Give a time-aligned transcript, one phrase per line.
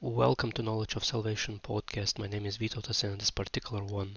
[0.00, 2.20] Welcome to Knowledge of Salvation podcast.
[2.20, 4.16] My name is Vito and in this particular one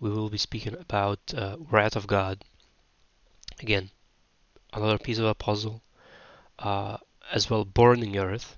[0.00, 2.42] we will be speaking about uh, wrath of God.
[3.60, 3.90] Again,
[4.72, 5.82] another piece of a puzzle,
[6.58, 6.96] uh,
[7.30, 8.56] as well burning earth.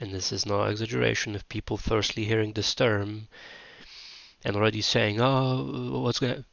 [0.00, 3.28] And this is no exaggeration if people firstly hearing this term
[4.46, 6.44] and already saying, oh, what's going to...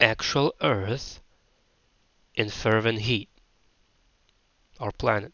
[0.00, 1.20] Actual earth
[2.34, 3.28] in fervent heat,
[4.80, 5.32] our planet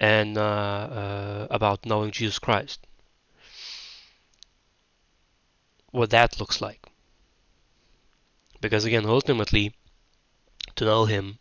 [0.00, 2.86] and uh, uh, about knowing Jesus Christ.
[5.90, 6.84] What that looks like.
[8.60, 9.74] Because again, ultimately,
[10.76, 11.38] to know Him,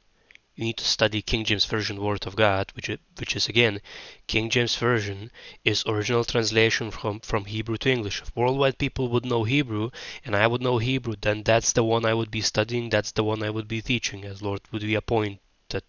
[0.56, 3.82] you need to study King James Version Word of God, which is, which is again,
[4.28, 5.32] King James Version
[5.64, 8.22] is original translation from, from Hebrew to English.
[8.22, 9.90] If worldwide people would know Hebrew
[10.24, 13.24] and I would know Hebrew, then that's the one I would be studying, that's the
[13.24, 15.40] one I would be teaching, as Lord would be appoint,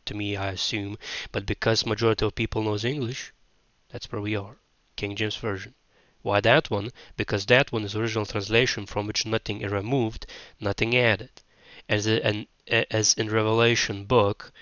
[0.06, 0.96] to me, I assume.
[1.32, 3.32] But because majority of people knows English,
[3.90, 4.56] that's where we are.
[4.96, 5.74] King James Version.
[6.22, 6.90] Why that one?
[7.16, 10.26] Because that one is original translation from which nothing is removed,
[10.58, 11.30] nothing added.
[11.88, 14.52] As, a, an, as in Revelation book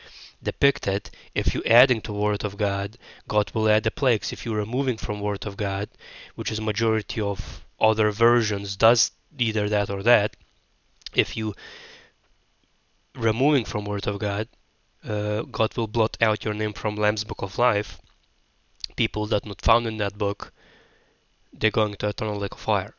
[0.43, 4.33] depicted, if you adding to Word of God, God will add the plagues.
[4.33, 5.89] If you removing from Word of God,
[6.35, 10.37] which is majority of other versions does either that or that,
[11.15, 11.55] if you
[13.15, 14.49] removing from Word of God,
[15.05, 18.01] uh, God will blot out your name from Lamb's Book of Life,
[18.95, 20.53] people that not found in that book,
[21.53, 22.95] they're going to eternal lake of fire.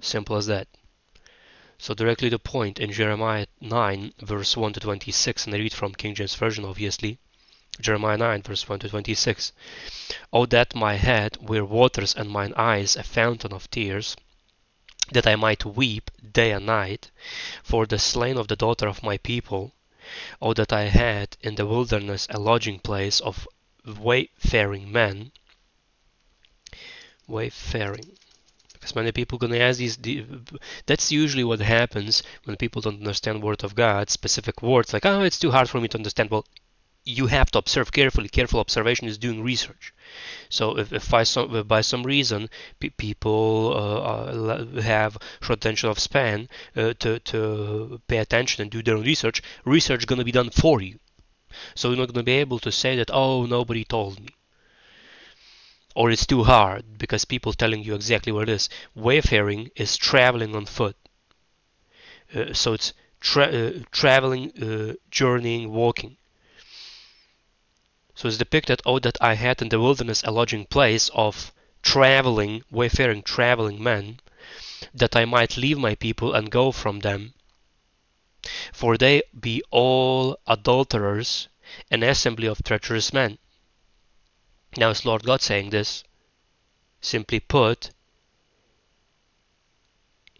[0.00, 0.68] Simple as that.
[1.78, 5.94] So directly the point in Jeremiah 9 verse 1 to 26, and I read from
[5.94, 7.18] King James Version obviously.
[7.80, 9.52] Jeremiah 9 verse 1 to 26.
[10.32, 14.16] Oh that my head were waters and mine eyes a fountain of tears,
[15.12, 17.10] that I might weep day and night
[17.62, 19.72] for the slain of the daughter of my people,
[20.40, 23.46] Oh, that I had in the wilderness a lodging place of
[23.84, 25.32] wayfaring men.
[27.26, 28.16] Wayfaring.
[28.72, 29.98] Because many people gonna ask these.
[30.86, 35.22] That's usually what happens when people don't understand Word of God, specific words like, "Oh,
[35.22, 36.46] it's too hard for me to understand." Well,
[37.08, 38.28] you have to observe carefully.
[38.28, 39.94] Careful observation is doing research.
[40.50, 42.50] So if, if, by, some, if by some reason
[42.98, 48.96] people uh, have short attention of span uh, to, to pay attention and do their
[48.96, 50.98] own research, research is going to be done for you.
[51.74, 54.28] So you're not going to be able to say that, oh, nobody told me.
[55.94, 58.68] Or it's too hard because people telling you exactly what it is.
[58.94, 60.96] Wayfaring is traveling on foot.
[62.34, 66.17] Uh, so it's tra uh, traveling, uh, journeying, walking.
[68.18, 71.52] So it's depicted, oh, that I had in the wilderness a lodging place of
[71.84, 74.18] traveling, wayfaring, traveling men,
[74.92, 77.34] that I might leave my people and go from them.
[78.72, 81.46] For they be all adulterers,
[81.92, 83.38] an assembly of treacherous men.
[84.76, 86.02] Now is Lord God saying this?
[87.00, 87.90] Simply put,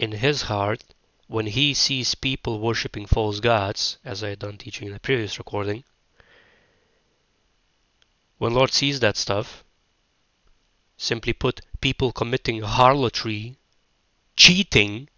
[0.00, 0.82] in his heart,
[1.28, 5.38] when he sees people worshipping false gods, as I had done teaching in the previous
[5.38, 5.84] recording,
[8.38, 9.64] when Lord sees that stuff,
[10.96, 13.56] simply put, people committing harlotry,
[14.36, 15.08] cheating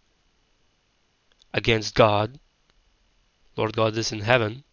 [1.52, 2.38] against God,
[3.56, 4.64] Lord God is in heaven,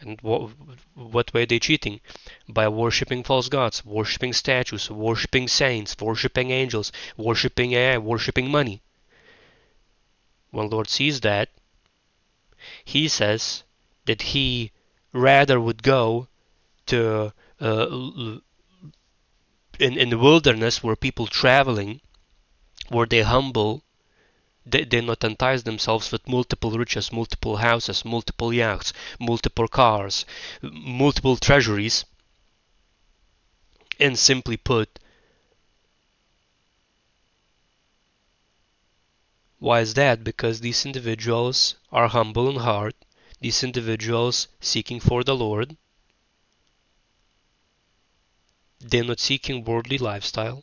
[0.00, 0.50] and what,
[0.94, 2.00] what way are they cheating?
[2.48, 8.82] By worshipping false gods, worshipping statues, worshipping saints, worshipping angels, worshipping air, worshipping money.
[10.50, 11.50] When Lord sees that,
[12.84, 13.62] he says
[14.06, 14.72] that he
[15.12, 16.28] rather would go
[16.86, 18.38] to Uh,
[19.78, 22.00] in in the wilderness where people traveling,
[22.88, 23.82] where they humble,
[24.66, 30.24] they, they not entice themselves with multiple riches, multiple houses, multiple yachts, multiple cars,
[30.62, 32.04] multiple treasuries,
[34.00, 34.98] and simply put,
[39.58, 40.22] Why is that?
[40.22, 42.94] Because these individuals are humble in heart,
[43.40, 45.76] these individuals seeking for the Lord,
[48.90, 50.62] they're not seeking worldly lifestyle.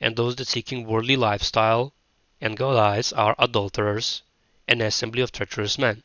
[0.00, 1.92] And those that seeking worldly lifestyle
[2.40, 4.22] and God eyes are adulterers,
[4.66, 6.02] an assembly of treacherous men.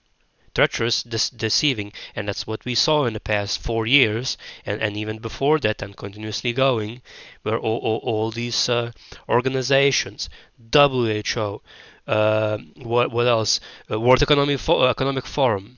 [0.54, 5.20] Treacherous, deceiving, and that's what we saw in the past four years, and, and even
[5.20, 7.02] before that, and continuously going,
[7.44, 8.92] where all, all, all these uh,
[9.30, 10.30] organizations,
[10.74, 11.62] WHO,
[12.08, 15.78] uh, what, what else, uh, World Economic, Fo Economic Forum,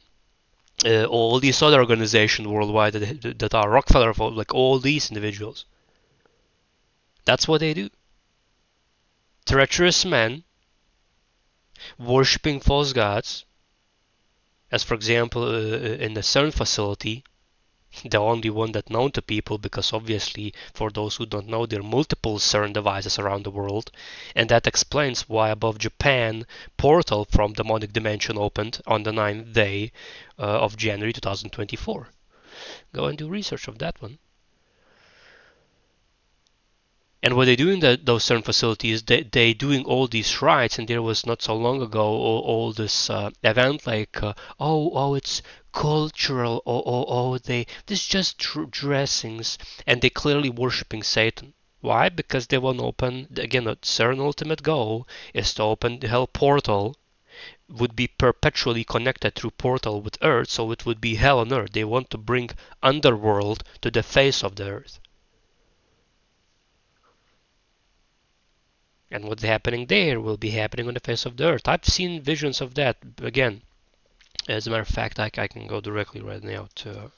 [0.85, 5.65] uh, all these other organizations worldwide that, that are Rockefeller, like all these individuals.
[7.25, 7.89] That's what they do.
[9.45, 10.43] Treacherous men
[11.97, 13.45] worshipping false gods,
[14.71, 17.23] as for example uh, uh in the CERN facility,
[18.05, 21.79] the only one that known to people because obviously for those who don't know there
[21.79, 23.91] are multiple CERN devices around the world
[24.35, 29.91] and that explains why above Japan portal from demonic dimension opened on the 9th day
[30.37, 32.07] of January 2024
[32.93, 34.17] go and do research of that one
[37.25, 40.77] and what they do in the, those CERN facilities, they they doing all these rites,
[40.77, 44.91] and there was not so long ago all, all this uh, event like, uh, oh
[44.93, 45.41] oh it's
[45.71, 48.37] cultural, oh oh oh they this just
[48.71, 49.57] dressings,
[49.87, 51.53] and they clearly worshiping Satan.
[51.79, 52.09] Why?
[52.09, 53.73] Because they want to open again.
[53.83, 56.97] CERN ultimate goal is to open the hell portal
[57.69, 61.71] would be perpetually connected through portal with earth so it would be hell on earth
[61.71, 62.49] they want to bring
[62.81, 64.99] underworld to the face of the earth
[69.13, 71.67] and what's happening there will be happening on the face of the earth.
[71.67, 73.61] I've seen visions of that again.
[74.49, 77.11] As a matter of fact, I, I can go directly right now to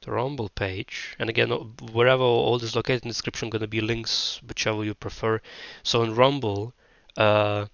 [0.00, 1.14] the Rumble page.
[1.20, 1.50] And again,
[1.92, 5.40] wherever all this located in the description, going to be links, whichever you prefer.
[5.84, 6.74] So in Rumble,
[7.16, 7.66] uh,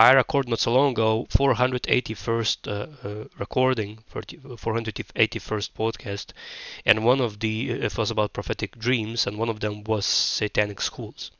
[0.00, 6.26] I recorded not so long ago 481st uh, uh, recording, 481st podcast,
[6.86, 10.80] and one of the it was about prophetic dreams, and one of them was satanic
[10.80, 11.32] schools.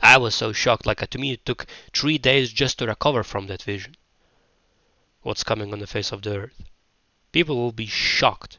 [0.00, 0.86] I was so shocked.
[0.86, 3.96] Like to me, it took three days just to recover from that vision.
[5.22, 6.62] What's coming on the face of the earth?
[7.32, 8.58] People will be shocked.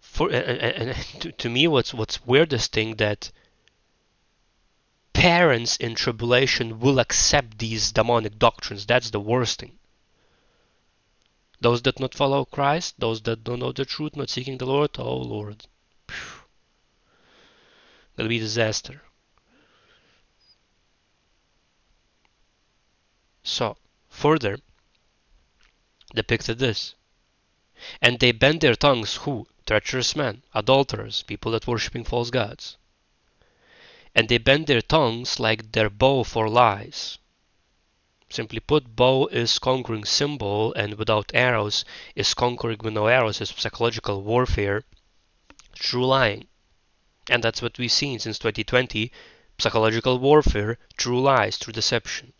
[0.00, 3.32] For and, and to, to me, what's what's weirdest thing that
[5.16, 8.84] parents in tribulation will accept these demonic doctrines.
[8.84, 9.78] That's the worst thing.
[11.58, 14.90] Those that not follow Christ, those that don't know the truth, not seeking the Lord,
[14.98, 15.66] oh Lord.
[18.14, 19.00] That'll be disaster.
[23.42, 23.78] So,
[24.10, 24.58] further
[26.14, 26.94] depicted this.
[28.02, 29.46] And they bend their tongues, who?
[29.64, 32.76] Treacherous men, adulterers, people that worshipping false gods.
[34.16, 37.18] And they bend their tongues like their bow for lies.
[38.30, 41.84] Simply put, bow is conquering symbol, and without arrows
[42.14, 44.84] is conquering with no arrows is psychological warfare,
[45.74, 46.48] true lying.
[47.28, 49.12] And that's what we've seen since 2020
[49.58, 52.32] psychological warfare through lies, through deception.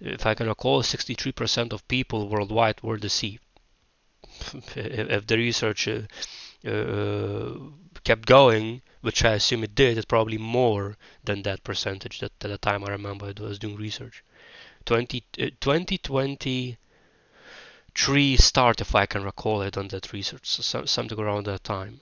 [0.00, 3.42] If I can recall, 63% of people worldwide were deceived.
[4.76, 6.02] if the research uh,
[8.04, 12.50] kept going, which I assume it did, it's probably more than that percentage that at
[12.50, 14.22] the time I remember I was doing research.
[14.84, 16.78] 20, uh, 2020
[18.36, 22.00] start, if I can recall it, on that research, so something around that time.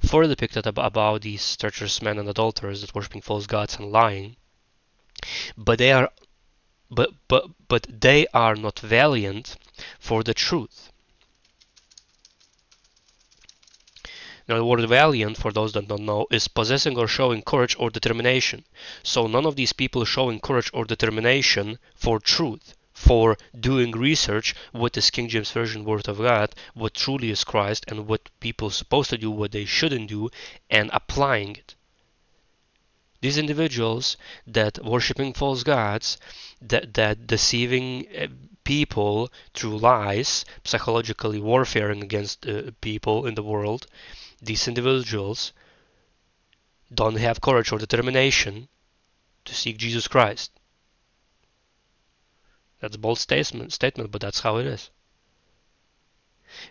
[0.00, 4.36] Further depicted about these treacherous men and adulterers that worshiping false gods and lying,
[5.56, 6.10] but they are,
[6.90, 9.56] but but but they are not valiant
[9.98, 10.92] for the truth.
[14.46, 17.88] Now, the word valiant, for those that don't know, is possessing or showing courage or
[17.88, 18.64] determination.
[19.02, 24.96] So, none of these people showing courage or determination for truth for doing research what
[24.96, 29.10] is King James Version Word of God, what truly is Christ, and what people supposed
[29.10, 30.28] to do, what they shouldn't do,
[30.70, 31.74] and applying it.
[33.20, 34.16] These individuals
[34.46, 36.18] that worshiping false gods,
[36.60, 38.26] that, that deceiving uh,
[38.62, 43.86] people through lies, psychologically warfaring against uh, people in the world,
[44.46, 45.52] these individuals
[46.92, 48.68] don't have courage or determination
[49.44, 50.50] to seek Jesus Christ.
[52.80, 54.90] That's a bold statement, statement, but that's how it is.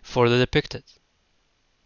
[0.01, 0.83] For the depicted.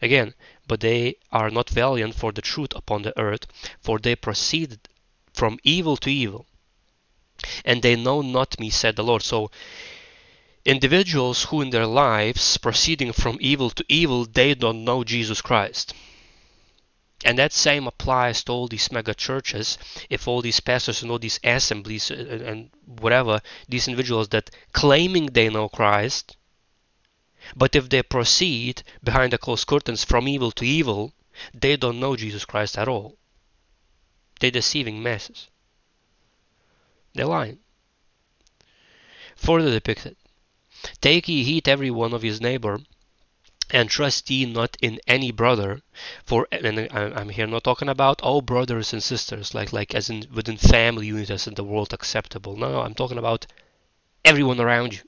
[0.01, 0.35] Again,
[0.67, 3.47] but they are not valiant for the truth upon the earth,
[3.81, 4.79] for they proceed
[5.33, 6.45] from evil to evil.
[7.65, 9.23] And they know not me, said the Lord.
[9.23, 9.49] So,
[10.67, 15.93] individuals who in their lives proceeding from evil to evil, they don't know Jesus Christ.
[17.23, 19.77] And that same applies to all these mega churches.
[20.09, 25.49] If all these pastors and all these assemblies and, whatever, these individuals that claiming they
[25.49, 26.35] know Christ,
[27.55, 31.13] but if they proceed behind the closed curtains from evil to evil,
[31.53, 33.17] they don't know Jesus Christ at all.
[34.41, 35.47] They're deceiving masses.
[37.13, 37.59] They're lying.
[39.37, 40.17] Further depicted
[41.01, 42.79] Take ye heed every one of his neighbor
[43.69, 45.81] and trust ye not in any brother
[46.23, 50.25] for and i'm here not talking about all brothers and sisters like like as in
[50.33, 52.55] within family units as in the world acceptable.
[52.55, 53.45] No no i'm talking about
[54.23, 55.01] everyone around you.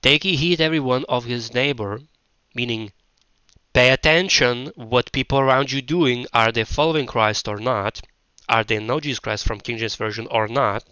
[0.00, 2.00] Take heed every one of his neighbor
[2.54, 2.92] meaning
[3.74, 6.26] pay attention what people around you doing.
[6.32, 8.00] Are they following christ or not?
[8.48, 10.84] Are they know jesus christ from king james version or not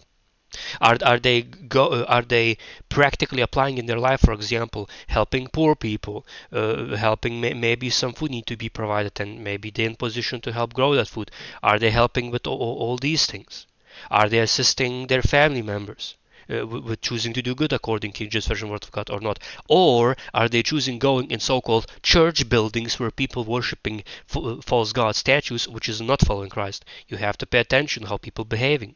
[0.81, 2.57] Are, are they go, uh, are they
[2.89, 8.13] practically applying in their life, for example, helping poor people, uh, helping may, maybe some
[8.13, 11.31] food need to be provided, and maybe they're in position to help grow that food?
[11.63, 13.65] Are they helping with all, all these things?
[14.11, 16.15] Are they assisting their family members?
[16.51, 19.37] Uh, with choosing to do good according to King Version Word of God or not?
[19.67, 25.67] Or are they choosing going in so-called church buildings where people worshiping false god statues,
[25.67, 26.85] which is not following Christ?
[27.07, 28.95] You have to pay attention how people behaving.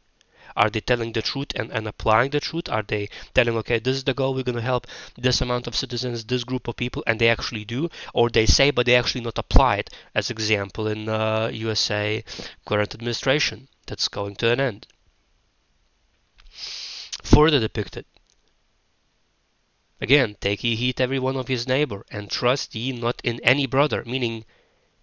[0.56, 2.68] Are they telling the truth and, and applying the truth?
[2.68, 5.74] Are they telling, okay, this is the goal, we're going to help this amount of
[5.74, 7.88] citizens, this group of people, and they actually do?
[8.12, 12.22] Or they say, but they actually not apply it, as example in uh, USA
[12.64, 14.86] current administration that's going to an end.
[17.22, 18.04] Further depicted.
[20.00, 23.66] Again, take ye heed every one of his neighbor, and trust ye not in any
[23.66, 24.44] brother, meaning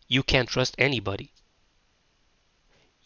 [0.08, 1.34] you can't trust anybody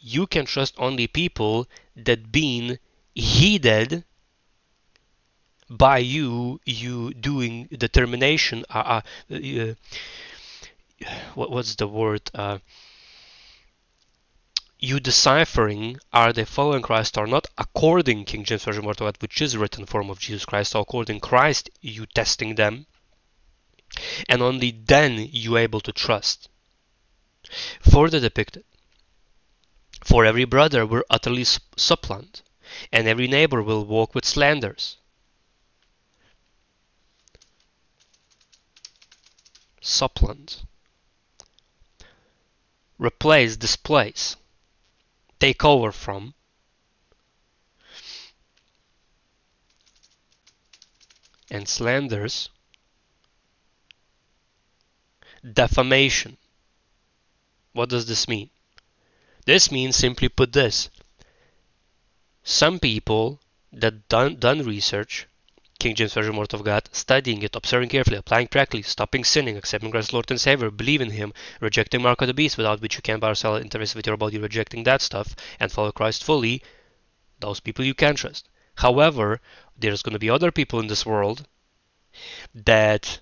[0.06, 2.78] you can trust only people that been
[3.16, 4.04] heeded
[5.68, 9.74] by you you doing determination uh, uh, uh,
[11.34, 12.60] what, what's the word uh,
[14.78, 19.42] you deciphering are they following Christ or not according King James Version Word of which
[19.42, 22.86] is written form of Jesus Christ so according Christ you testing them
[24.30, 26.48] and only then you able to trust.
[27.82, 28.66] Further depicted
[30.06, 32.44] for every brother will utterly supplant,
[32.92, 34.98] and every neighbor will walk with slanders.
[39.82, 40.64] Supplant.
[43.00, 44.36] Replace, displace.
[45.40, 46.36] Take over from.
[51.50, 52.50] And slanders.
[55.44, 56.38] Defamation.
[57.74, 58.52] What does this mean?
[59.46, 60.90] This means simply put this.
[62.44, 63.40] Some people
[63.72, 65.28] that done, done research,
[65.78, 69.92] King James Version Word of God, studying it, observing carefully, applying practically, stopping sinning, accepting
[69.92, 73.02] Christ Lord and Savior, believe in Him, rejecting Mark of the Beast, without which you
[73.02, 76.64] can't buy or sell interest with your body, rejecting that stuff, and follow Christ fully,
[77.40, 78.50] those people you can trust.
[78.76, 79.42] However,
[79.78, 81.48] there's going to be other people in this world
[82.54, 83.20] that,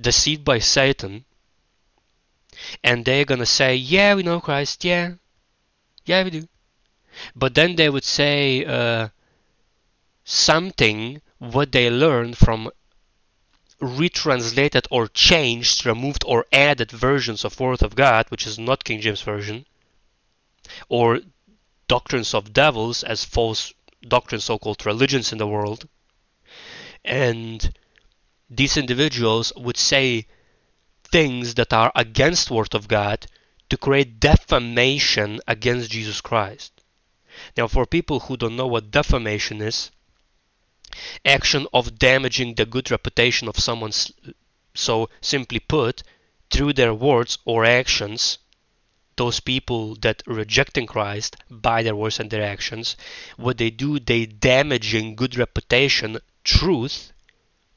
[0.00, 1.24] deceived by Satan,
[2.82, 4.84] and they're gonna say, "Yeah, we know Christ.
[4.84, 5.14] Yeah,
[6.04, 6.48] yeah, we do."
[7.34, 9.08] But then they would say uh,
[10.24, 12.70] something what they learned from
[13.80, 19.00] retranslated or changed, removed or added versions of Word of God, which is not King
[19.00, 19.66] James Version,
[20.88, 21.20] or
[21.86, 23.72] doctrines of devils as false
[24.06, 25.88] doctrines, so-called religions in the world.
[27.04, 27.72] And
[28.50, 30.26] these individuals would say
[31.10, 33.26] things that are against word of God
[33.70, 36.72] to create defamation against Jesus Christ.
[37.56, 39.90] Now for people who don't know what defamation is,
[41.24, 43.92] action of damaging the good reputation of someone
[44.74, 46.02] so simply put
[46.50, 48.38] through their words or actions
[49.16, 52.96] those people that rejecting Christ by their words and their actions
[53.36, 57.12] what they do they damaging good reputation truth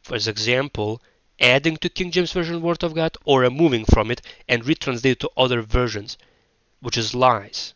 [0.03, 1.01] for example
[1.41, 5.31] adding to King James Version Word of God or removing from it and retranslate to
[5.36, 6.17] other versions,
[6.79, 7.74] which is lies.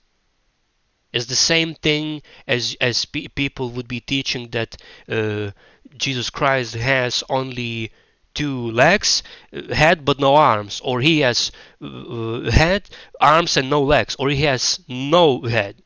[1.11, 4.75] It's the same thing as as pe people would be teaching that
[5.09, 5.51] uh,
[5.97, 7.91] Jesus Christ has only
[8.33, 13.81] two legs, uh, head but no arms, or he has uh, head, arms and no
[13.81, 15.81] legs, or he has no head.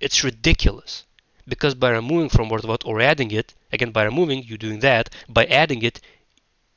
[0.00, 1.04] It's ridiculous
[1.46, 4.80] because by removing from word of God or adding it, again by removing, you're doing
[4.80, 5.10] that.
[5.28, 6.00] By adding it,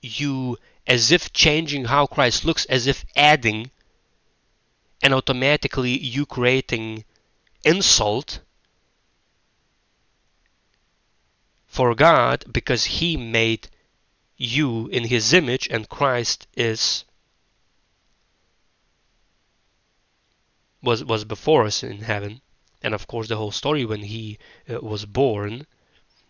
[0.07, 3.71] you as if changing how Christ looks, as if adding,
[5.01, 7.03] and automatically you creating
[7.63, 8.39] insult
[11.67, 13.67] for God because He made
[14.37, 17.03] you in His image and Christ is
[20.81, 22.41] was was before us in heaven.
[22.81, 24.37] And of course the whole story when he
[24.69, 25.67] uh, was born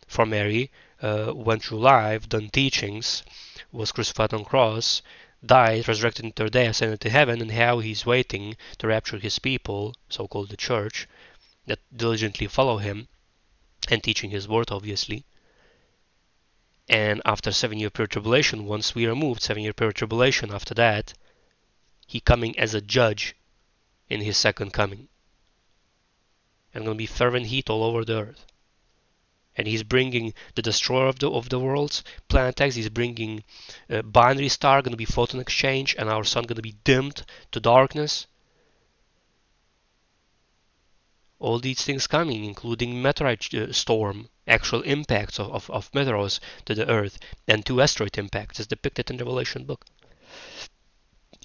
[0.08, 3.24] from Mary uh, went through life done teachings
[3.72, 5.02] was crucified on cross,
[5.46, 9.40] died, resurrected in third day, ascended to heaven, and how he's waiting to rapture his
[9.40, 11.08] people, so-called the church,
[11.66, 13.08] that diligently follow him,
[13.90, 15.26] and teaching his word, obviously.
[16.90, 21.14] And after seven-year period tribulation, once we are moved, seven-year period tribulation, after that,
[22.08, 23.36] he coming as a judge
[24.10, 25.10] in his second coming.
[26.74, 28.46] And to be fervent heat all over the earth
[29.58, 32.76] and he's bringing the destroyer of the of the worlds, Planet X.
[32.76, 33.44] He's bringing
[33.90, 37.26] a binary star, going to be photon exchange, and our sun going to be dimmed
[37.52, 38.28] to darkness.
[41.40, 46.74] all these things coming, including meteorite uh, storm, actual impacts of, of, of meteors to
[46.74, 49.86] the Earth, and two asteroid impacts, as depicted in the Revelation book.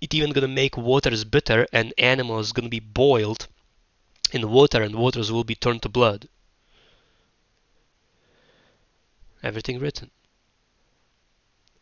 [0.01, 3.49] It even gonna make waters bitter, and animals gonna be boiled
[4.33, 6.27] in water, and waters will be turned to blood.
[9.43, 10.11] Everything written.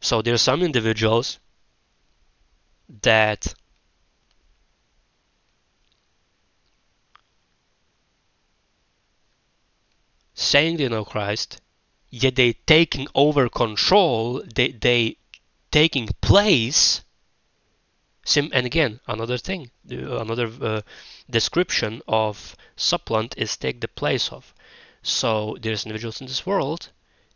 [0.00, 1.38] So there are some individuals
[3.02, 3.54] that
[10.34, 11.60] saying they know Christ,
[12.08, 15.16] yet they taking over control, they they
[15.70, 17.02] taking place.
[18.24, 20.80] Sim and again another thing, another uh,
[21.28, 24.54] description of supplant is take the place of.
[25.02, 26.90] So there's individuals in this world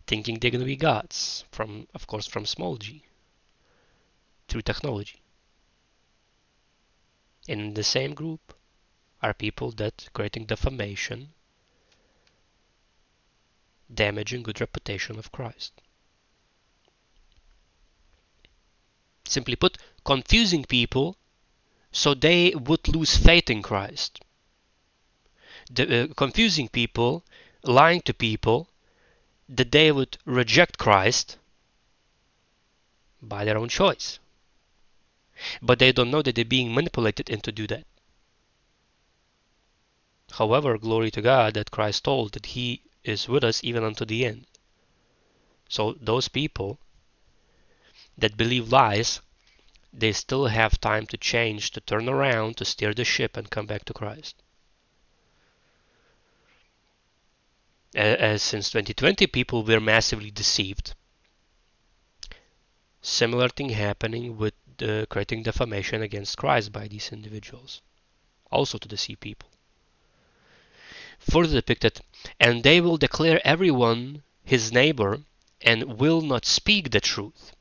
[0.07, 3.05] thinking they're gonna be gods from, of course, from small g
[4.49, 5.21] through technology.
[7.47, 8.55] In the same group
[9.23, 11.33] are people that creating defamation
[13.93, 15.73] damaging good reputation of Christ.
[19.27, 21.17] Simply put, confusing people
[21.93, 24.21] so they would lose faith in Christ.
[25.71, 27.25] The, uh, confusing people,
[27.63, 28.69] lying to people,
[29.49, 31.39] that they would reject Christ
[33.21, 34.19] by their own choice.
[35.61, 37.87] But they don't know that they're being manipulated into do that.
[40.33, 44.25] However, glory to God that Christ told that He is with us even unto the
[44.25, 44.47] end.
[45.69, 46.79] So those people
[48.17, 49.21] that believe lies,
[49.93, 53.67] they still have time to change, to turn around, to steer the ship and come
[53.67, 54.37] back to Christ.
[57.95, 60.95] As since 2020, people were massively deceived.
[63.01, 67.83] Similar thing happening with the creating defamation against Christ by these individuals,
[68.51, 69.49] also to deceive people
[71.31, 72.01] further depicted,
[72.39, 75.23] and they will declare everyone his neighbor
[75.63, 77.53] and will not speak the truth.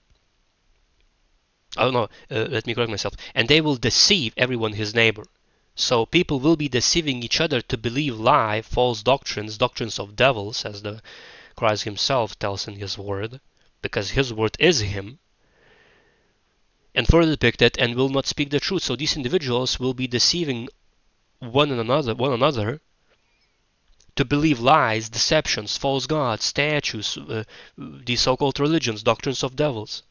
[1.77, 3.15] Oh no, uh, let me correct myself.
[3.33, 5.23] And they will deceive everyone his neighbor.
[5.75, 10.65] So people will be deceiving each other to believe lie, false doctrines, doctrines of devils,
[10.65, 11.01] as the
[11.55, 13.39] Christ himself tells in his word,
[13.81, 15.19] because his word is him.
[16.93, 18.83] And further depicted, and will not speak the truth.
[18.83, 20.69] So these individuals will be deceiving
[21.39, 22.81] one another, one another,
[24.15, 27.43] to believe lies, deceptions, false gods, statues, uh,
[27.77, 30.03] these so-called religions, doctrines of devils,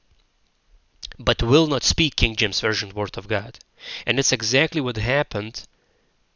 [1.20, 3.60] but will not speak King James Version Word of God.
[4.06, 5.64] And it's exactly what happened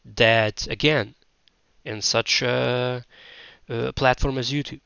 [0.04, 1.14] that, again,
[1.85, 3.04] in such a,
[3.68, 4.80] a platform as YouTube.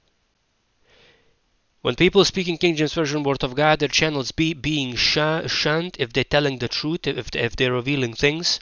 [1.82, 6.12] When people speaking King James Version Word of God, their channels be being shunned if
[6.12, 8.60] they're telling the truth, if, if they're revealing things,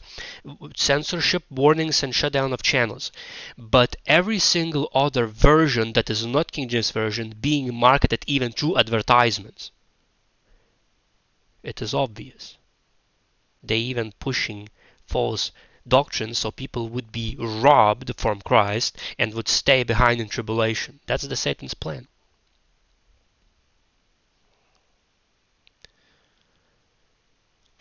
[0.77, 3.11] censorship, warnings, and shutdown of channels.
[3.57, 8.79] But every single other version that is not King James Version being marketed even through
[8.79, 9.73] advertisements.
[11.65, 12.58] It is obvious.
[13.63, 14.69] They even pushing
[15.07, 15.53] false
[15.87, 21.01] doctrines so people would be robbed from Christ and would stay behind in tribulation.
[21.07, 22.09] That's the Satan's plan.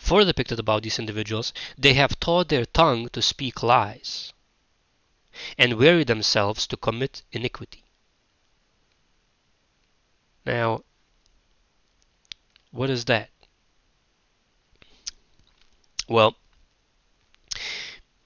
[0.07, 4.31] further depicted about these individuals, they have taught their tongue to speak lies
[5.57, 7.83] and weary themselves to commit iniquity.
[10.45, 10.83] Now,
[12.71, 13.29] what is that?
[16.07, 16.35] Well,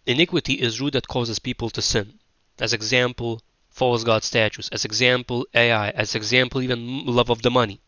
[0.06, 2.20] iniquity is root that causes people to sin.
[2.60, 4.70] As example, false god statues.
[4.70, 5.90] As example, AI.
[5.90, 7.82] As example, even love of the money.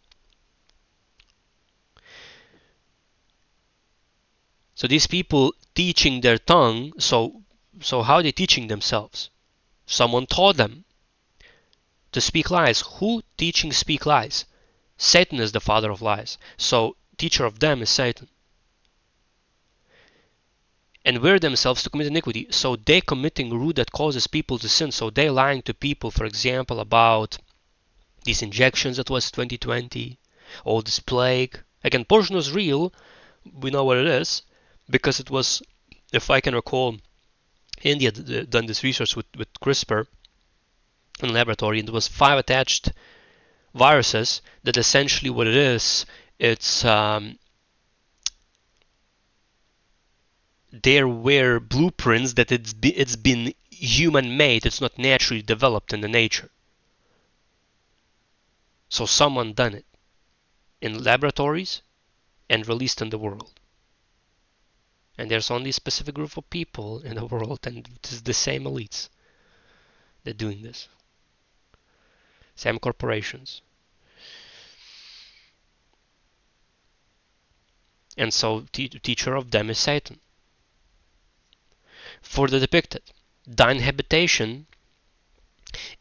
[4.75, 7.43] So these people teaching their tongue, so
[7.81, 9.29] so how are they teaching themselves?
[9.85, 10.85] Someone taught them
[12.11, 12.81] to speak lies.
[12.97, 14.45] Who teaching speak lies?
[14.97, 16.37] Satan is the father of lies.
[16.57, 18.29] So teacher of them is Satan.
[21.05, 22.47] And wear themselves to commit iniquity.
[22.49, 24.91] So they committing root that causes people to sin.
[24.91, 27.37] So they lying to people, for example, about
[28.23, 30.17] these injections that was 2020,
[30.63, 31.59] all this plague.
[31.83, 32.93] Again, portion was real.
[33.51, 34.43] We know what it is
[34.89, 35.61] because it was,
[36.11, 36.97] if I can recall,
[37.81, 40.07] India done this research with, with CRISPR
[41.21, 42.91] in laboratory, and there was five attached
[43.73, 46.05] viruses that essentially what it is,
[46.39, 47.37] it's um,
[50.73, 54.65] there were blueprints that it's be, it's been human made.
[54.65, 56.49] It's not naturally developed in the nature.
[58.89, 59.85] So someone done it
[60.81, 61.81] in laboratories
[62.49, 63.59] and released in the world
[65.17, 68.63] and there's only a specific group of people in the world and it's the same
[68.63, 69.09] elites
[70.23, 70.87] that doing this.
[72.55, 73.61] Same corporations.
[78.17, 80.19] And so teacher of them is Satan.
[82.23, 83.03] For the depicted,
[83.45, 84.65] thine habitation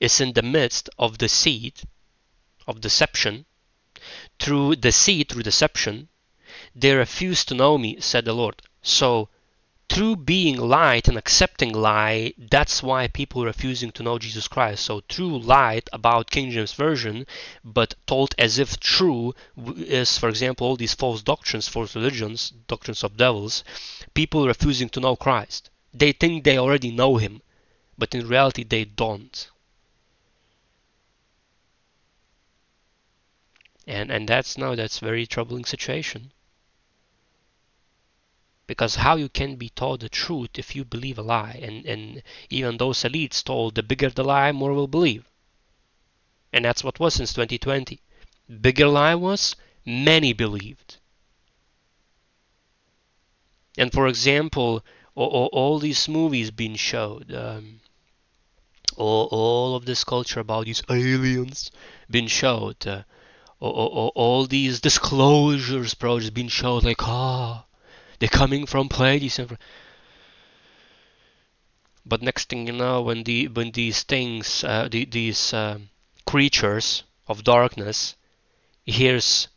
[0.00, 1.74] is in the midst of the seed
[2.66, 3.44] of deception.
[4.38, 6.08] Through deceit, through deception,
[6.74, 8.62] they refuse to know me, said the Lord.
[8.82, 9.28] So
[9.88, 14.84] through being light and accepting lie, that's why people are refusing to know Jesus Christ.
[14.84, 17.26] So true light about King James Version,
[17.62, 19.34] but told as if true
[19.76, 23.64] is, for example, all these false doctrines, false religions, doctrines of devils,
[24.14, 25.68] people refusing to know Christ.
[25.94, 27.42] They think they already know him,
[27.98, 29.50] but in reality they don't.
[33.86, 36.32] And and that's now that's very troubling situation.
[38.66, 41.58] Because how you can be told the truth if you believe a lie?
[41.60, 45.26] And, and even those elites told the bigger the lie more will believe.
[46.52, 48.00] And that's what was since 2020
[48.60, 50.96] bigger lie was many believed.
[53.76, 57.80] And for example all, these movies being showed um,
[58.96, 61.70] all, of this culture about these aliens
[62.10, 63.02] being showed uh,
[63.60, 67.64] all, these disclosures projects being showed like ah
[68.22, 69.40] they're coming from Pleiades.
[72.06, 75.80] But next thing you know, when the when these things, uh, the, these uh,
[76.24, 78.14] creatures of darkness,
[78.86, 79.48] hears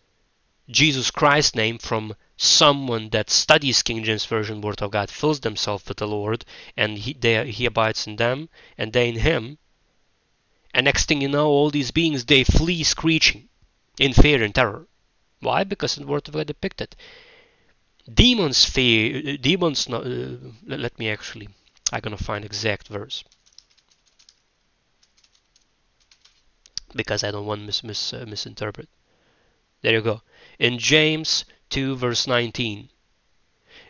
[0.68, 5.86] Jesus Christ's name from someone that studies King James Version Word of God, fills themselves
[5.88, 6.46] with the Lord,
[6.76, 9.58] and he, they, he abides in them, and they in him.
[10.74, 13.50] And next thing you know, all these beings they flee screeching
[13.98, 14.88] in fear and terror.
[15.40, 15.64] Why?
[15.64, 16.96] Because the Word of God depicted
[18.14, 21.50] demons fear demons uh, let me actually
[21.92, 23.24] I'm gonna find exact verse
[26.96, 28.88] because I don't want mis, mis uh, misinterpret
[29.82, 30.22] there you go
[30.60, 32.90] in James 2 verse 19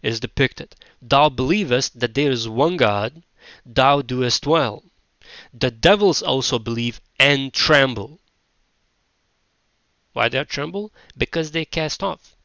[0.01, 3.23] is depicted thou believest that there is one God
[3.65, 4.83] thou doest well
[5.53, 8.19] the devils also believe and tremble
[10.13, 12.35] why they tremble because they cast off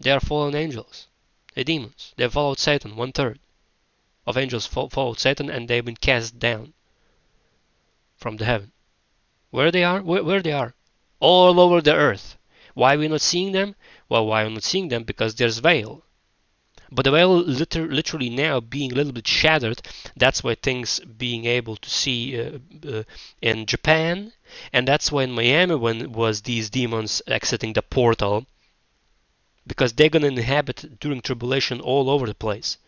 [0.00, 1.08] they are fallen angels.
[1.54, 2.14] They're demons.
[2.16, 3.40] They followed Satan, one third
[4.26, 6.74] of angels followed Satan and they've been cast down
[8.16, 8.70] from the heaven.
[9.50, 10.00] Where they are?
[10.00, 10.76] Where, where they are?
[11.18, 12.36] All over the earth.
[12.74, 13.74] Why are we not seeing them?
[14.08, 15.04] Well, why we not seeing them?
[15.04, 16.02] Because there's veil.
[16.90, 19.82] But the veil liter literally now being a little bit shattered,
[20.16, 23.02] that's why things being able to see uh, uh,
[23.42, 24.32] in Japan,
[24.72, 28.46] and that's why in Miami when was these demons exiting the portal,
[29.66, 32.78] because they're to inhabit during tribulation all over the place.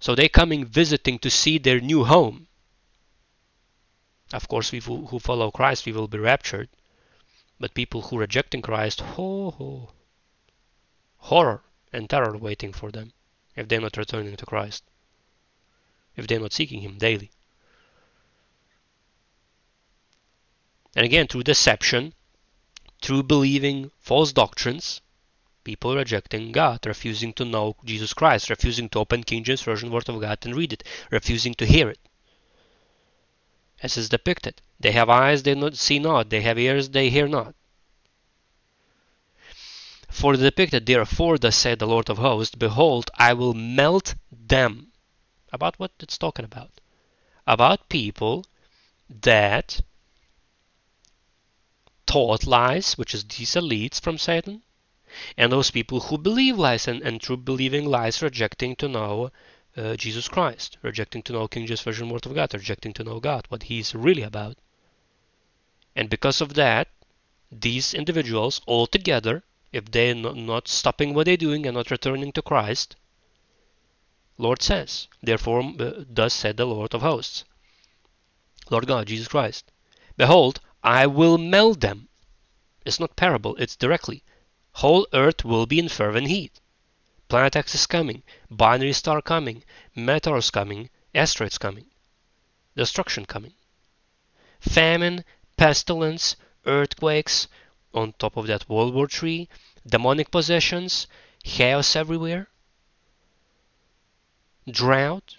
[0.00, 2.46] So they're coming visiting to see their new home.
[4.32, 6.70] Of course, we who follow Christ, we will be raptured.
[7.60, 9.92] But people who rejecting Christ, ho ho,
[11.16, 13.12] horror and terror waiting for them
[13.56, 14.84] if they're not returning to Christ,
[16.16, 17.30] if they're not seeking Him daily.
[20.94, 22.14] And again, through deception,
[23.02, 25.00] through believing false doctrines,
[25.64, 30.08] people rejecting God, refusing to know Jesus Christ, refusing to open King James Version Word
[30.08, 31.98] of God and read it, refusing to hear it.
[33.82, 37.28] As is depicted, they have eyes they not see not, they have ears they hear
[37.28, 37.54] not.
[40.10, 44.92] For the depicted, therefore, thus said the Lord of hosts, Behold, I will melt them.
[45.52, 46.72] About what it's talking about?
[47.46, 48.44] About people
[49.08, 49.80] that
[52.04, 54.62] taught lies, which is these elites from Satan,
[55.36, 59.30] and those people who believe lies and, and through believing lies rejecting to know
[59.78, 63.20] uh, Jesus Christ, rejecting to know King James Version Word of God, rejecting to know
[63.20, 64.56] God, what He's really about.
[65.94, 66.88] And because of that,
[67.52, 72.32] these individuals all together, if they're not, not stopping what they're doing and not returning
[72.32, 72.96] to Christ,
[74.36, 77.44] Lord says, therefore, uh, thus said the Lord of hosts,
[78.70, 79.70] Lord God, Jesus Christ,
[80.16, 82.08] Behold, I will melt them.
[82.84, 84.24] It's not parable, it's directly.
[84.72, 86.60] Whole Earth will be in fervent heat.
[87.28, 89.62] Planet X is coming, binary star coming,
[89.94, 91.84] meteors coming, asteroids coming,
[92.74, 93.52] destruction coming.
[94.60, 95.24] Famine,
[95.58, 97.46] pestilence, earthquakes,
[97.92, 99.46] on top of that World War III,
[99.86, 101.06] demonic possessions,
[101.44, 102.48] chaos everywhere,
[104.70, 105.36] drought,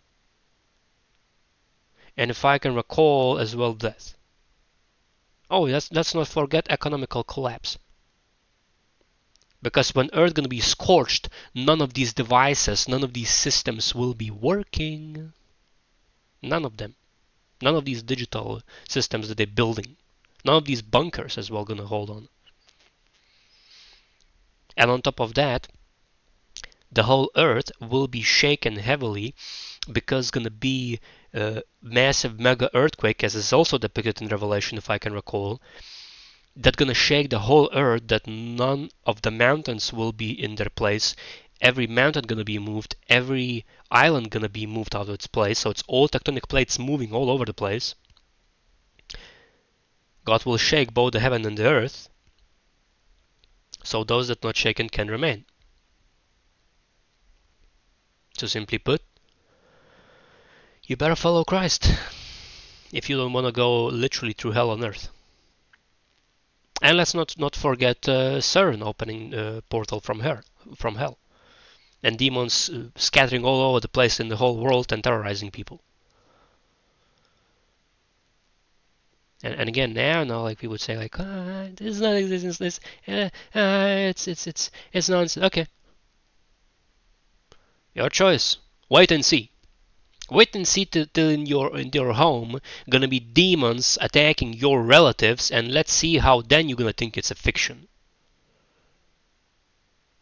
[2.15, 4.13] and if I can recall as well death.
[5.49, 7.79] Oh, let's, let's not forget economical collapse.
[9.61, 13.93] Because when Earth going to be scorched, none of these devices, none of these systems
[13.93, 15.33] will be working.
[16.41, 16.95] None of them.
[17.61, 19.97] None of these digital systems that they're building,
[20.45, 22.29] none of these bunkers as well gonna hold on.
[24.77, 25.67] And on top of that,
[26.89, 29.35] the whole earth will be shaken heavily
[29.91, 31.01] because gonna be
[31.33, 35.61] a massive mega earthquake, as is also depicted in Revelation, if I can recall,
[36.55, 38.07] that gonna shake the whole earth.
[38.07, 41.15] That none of the mountains will be in their place.
[41.61, 42.95] Every mountain gonna be moved.
[43.07, 45.59] Every island gonna be moved out of its place.
[45.59, 47.95] So it's all tectonic plates moving all over the place.
[50.25, 52.09] God will shake both the heaven and the earth.
[53.83, 55.45] So those that not shaken can remain.
[58.37, 59.01] So simply put,
[60.83, 61.91] you better follow Christ
[62.91, 65.09] if you don't want to go literally through hell on earth.
[66.81, 70.43] And let's not not forget uh, CERN opening a portal from her
[70.75, 71.17] from hell,
[72.01, 75.81] and demons uh, scattering all over the place in the whole world and terrorizing people.
[79.41, 82.57] And, and again, now, now, like we would say, like, ah, this is not existence.
[82.57, 85.45] This, uh, uh, it's it's it's it's nonsense.
[85.45, 85.67] Okay,
[87.93, 88.57] your choice.
[88.89, 89.51] Wait and see.
[90.31, 95.49] Wait and see till, in your in your home gonna be demons attacking your relatives,
[95.49, 97.87] and let's see how then you're gonna think it's a fiction.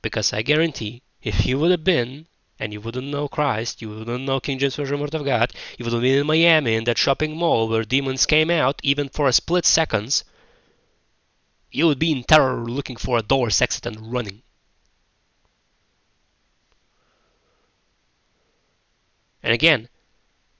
[0.01, 2.27] Because I guarantee, if you would have been
[2.59, 5.83] and you wouldn't know Christ, you wouldn't know King James Version Word of God, you
[5.83, 9.27] would have been in Miami in that shopping mall where demons came out, even for
[9.27, 10.23] a split seconds,
[11.71, 14.41] you would be in terror looking for a door exit and running.
[19.43, 19.89] And again,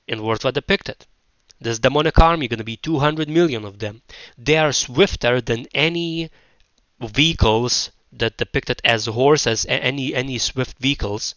[0.08, 1.06] in what depicted.
[1.60, 4.02] This demonic army going to be 200 million of them.
[4.38, 6.30] They are swifter than any
[7.00, 11.36] vehicles that depicted as horses, any any swift vehicles.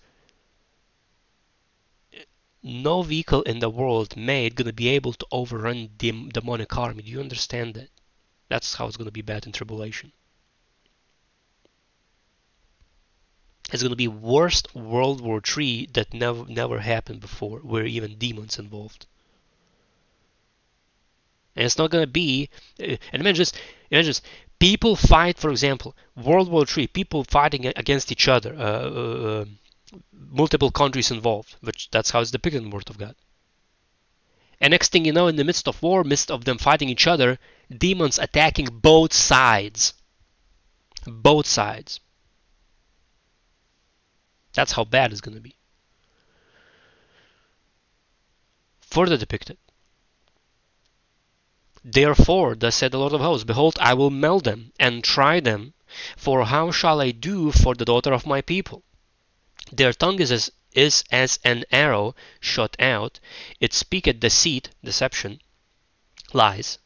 [2.62, 7.02] No vehicle in the world made going to be able to overrun the demonic army.
[7.02, 7.88] Do you understand that?
[8.48, 10.12] That's how it's going to be bad in tribulation.
[13.72, 18.16] It's going to be worst World War III that never never happened before, where even
[18.16, 19.06] demons involved.
[21.54, 22.48] And it's not going to be.
[22.80, 24.24] Uh, and imagine just, imagine just
[24.58, 25.38] people fight.
[25.38, 29.44] For example, World War III, people fighting against each other, uh, uh,
[30.12, 33.14] multiple countries involved, which that's how it's depicted in Word of God.
[34.60, 37.06] And next thing you know, in the midst of war, midst of them fighting each
[37.06, 37.38] other,
[37.76, 39.94] demons attacking both sides.
[41.06, 42.00] Both sides.
[44.52, 45.56] That's how bad it's going to be.
[48.80, 49.56] Further depicted.
[51.84, 55.74] Therefore, thus said the Lord of hosts, Behold, I will melt them and try them,
[56.16, 58.82] for how shall I do for the daughter of my people?
[59.72, 63.20] Their tongue is as, is as an arrow shot out,
[63.60, 65.40] it speaketh deceit, deception,
[66.32, 66.78] lies.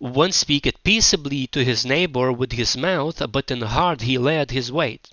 [0.00, 4.70] One speaketh peaceably to his neighbor with his mouth, but in heart he layeth his
[4.70, 5.08] wait.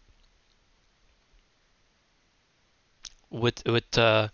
[3.33, 4.27] With with uh,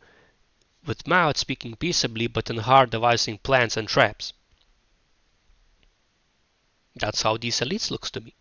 [0.85, 4.33] with mouth speaking peaceably, but in heart devising plans and traps.
[6.95, 8.35] That's how these elites looks to me.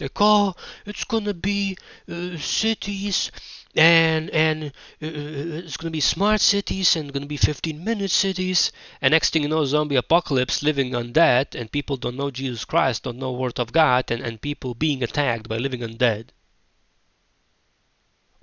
[0.00, 0.54] Like, oh,
[0.86, 1.76] it's gonna be
[2.10, 3.30] uh, cities,
[3.76, 9.34] and and uh, it's gonna be smart cities, and gonna be 15-minute cities, and next
[9.34, 13.32] thing you know, zombie apocalypse, living on and people don't know Jesus Christ, don't know
[13.32, 16.30] Word of God, and and people being attacked by living undead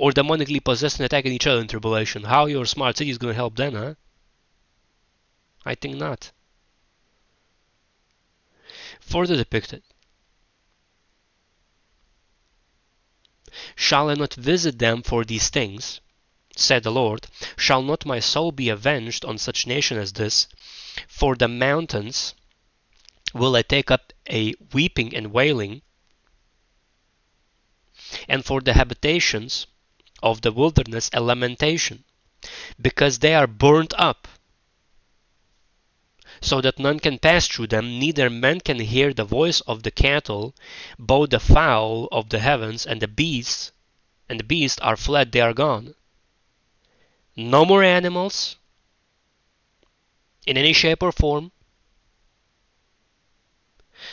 [0.02, 2.24] or demonically possessed and attacking each other in tribulation.
[2.24, 3.94] How your smart city is going to help then, huh?
[5.64, 6.32] I think not.
[9.00, 9.84] Further depicted.
[13.76, 16.02] Shall I not visit them for these things?
[16.56, 17.28] said the Lord.
[17.56, 20.48] Shall not my soul be avenged on such nation as this?
[21.08, 22.34] For the mountains
[23.36, 25.84] will I take up a weeping and wailing,
[28.28, 29.68] and for the habitations
[30.22, 32.04] of the wilderness a lamentation,
[32.80, 34.28] because they are burnt up,
[36.42, 39.92] so that none can pass through them, neither man can hear the voice of the
[39.92, 40.56] cattle,
[40.98, 43.72] both the fowl of the heavens and the beasts,
[44.28, 45.94] and the beasts are fled, they are gone.
[47.36, 48.58] No more animals
[50.46, 51.52] in any shape or form.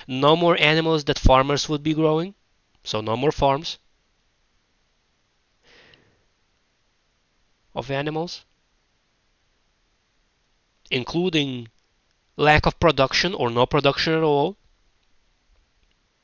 [0.06, 2.34] No more animals that farmers would be growing,
[2.84, 3.78] so no more farms.
[7.78, 8.44] Of animals,
[10.90, 11.68] including
[12.36, 14.56] lack of production or no production at all,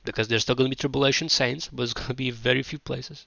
[0.04, 2.78] because there's still going to be tribulation saints, but it's going to be very few
[2.78, 3.26] places.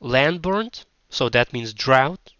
[0.00, 2.32] land burned, so that means drought,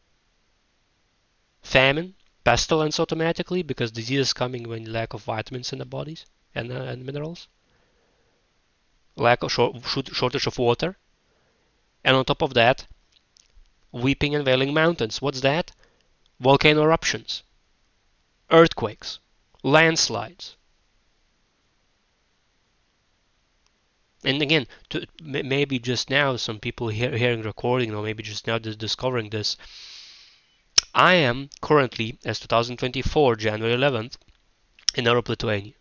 [1.62, 2.14] famine,
[2.44, 6.74] pestilence automatically because disease is coming when lack of vitamins in the bodies and, uh,
[6.74, 7.48] and minerals,
[9.18, 10.96] lack of shortage of water,
[12.04, 12.87] and on top of that,
[13.92, 15.20] weeping and wailing mountains.
[15.20, 15.72] What's that?
[16.40, 17.42] Volcano eruptions,
[18.50, 19.18] earthquakes,
[19.62, 20.54] landslides.
[24.24, 28.59] And again, to, maybe just now, some people hear, hearing recording, or maybe just now
[28.59, 29.57] discovering this.
[30.94, 34.16] I am currently, as 2024, January 11th,
[34.94, 35.74] in Europe, Lithuania.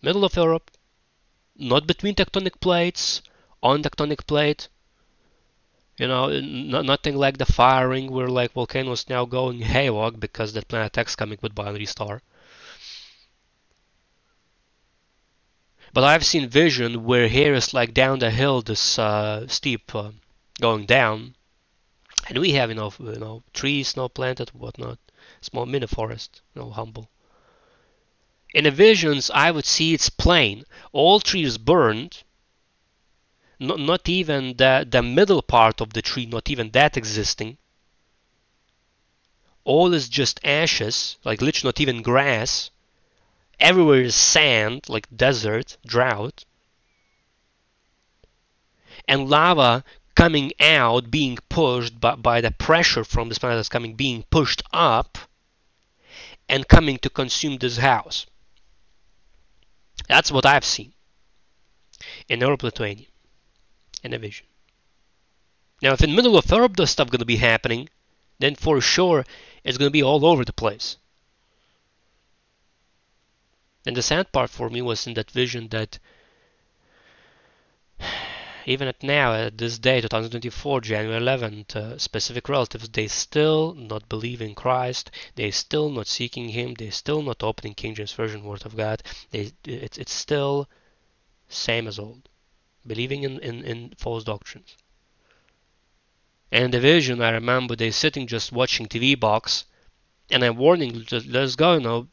[0.00, 0.70] Middle of Europe,
[1.58, 3.20] not between tectonic plates,
[3.62, 4.68] on tectonic plate,
[5.98, 10.96] you know, nothing like the firing where like volcanoes now going haywire because that planet
[10.96, 12.22] X coming with binary star.
[15.92, 20.12] But I've seen vision where here is like down the hill, this uh, steep uh,
[20.60, 21.34] going down,
[22.28, 24.98] and we have know, you know trees, know, planted, whatnot,
[25.40, 27.08] small mini forest, you know, humble.
[28.54, 32.22] In the visions, I would see it's plain, all trees burned,
[33.60, 37.58] not, even the, the middle part of the tree, not even that existing.
[39.64, 42.70] All is just ashes, like literally not even grass.
[43.60, 46.44] Everywhere is sand, like desert, drought.
[49.06, 49.84] And lava
[50.14, 54.62] coming out, being pushed by, by the pressure from this planet that's coming, being pushed
[54.72, 55.18] up
[56.48, 58.24] and coming to consume this house.
[60.06, 60.92] That's what I've seen
[62.28, 63.06] in Europe, Lithuania
[64.04, 64.46] and a vision.
[65.82, 67.88] Now, if in the middle of Europe this stuff going to be happening,
[68.38, 69.24] then for sure
[69.64, 70.96] it's going to be all over the place.
[73.86, 75.98] And the sad part for me was in that vision that
[78.68, 84.08] even at now, at this day, 2024, January 11th, uh, specific relatives, they still not
[84.10, 85.10] believe in Christ.
[85.36, 86.74] They still not seeking Him.
[86.74, 89.02] They still not opening King James Version Word of God.
[89.30, 90.68] They, it's, it's still
[91.48, 92.28] same as old
[92.86, 94.76] believing in, in, in false doctrines.
[96.52, 99.64] And the vision, I remember they sitting just watching TV box,
[100.30, 102.06] and I'm warning, let's go, you know,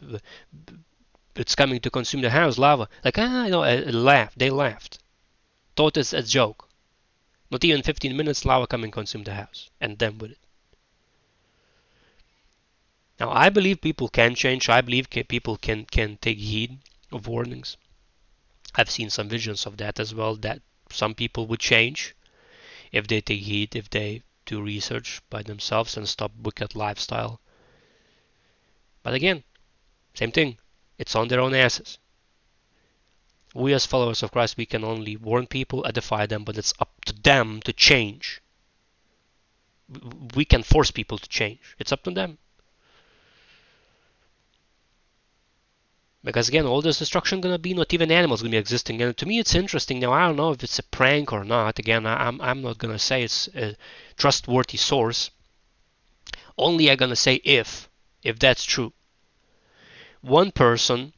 [1.36, 2.88] it's coming to consume the house, lava.
[3.04, 5.00] Like, ah, you know, I laughed, they laughed.
[5.76, 6.70] Thought it's a joke.
[7.52, 10.40] Not even 15 minutes, lava come and consume the house, and then with it.
[13.20, 14.68] Now, I believe people can change.
[14.68, 16.80] I believe people can, can take heed
[17.12, 17.78] of warnings.
[18.76, 22.14] I've seen some visions of that as well, that some people would change
[22.92, 27.40] if they take heed, if they do research by themselves and stop wicked lifestyle.
[29.04, 29.44] But again,
[30.14, 30.58] same thing,
[30.98, 31.98] it's on their own asses.
[33.56, 37.06] We as followers of Christ, we can only warn people, edify them, but it's up
[37.06, 38.42] to them to change.
[40.36, 41.62] We can force people to change.
[41.80, 42.38] It's up to them.
[46.22, 49.02] Because again, all this destruction gonna be not even animals gonna be existing.
[49.02, 50.00] And to me, it's interesting.
[50.02, 51.80] Now I don't know if it's a prank or not.
[51.80, 53.78] Again, I, am I'm not gonna say it's a
[54.18, 55.32] trustworthy source.
[56.58, 57.88] Only I'm gonna say if
[58.22, 58.92] if that's true.
[60.20, 61.14] One person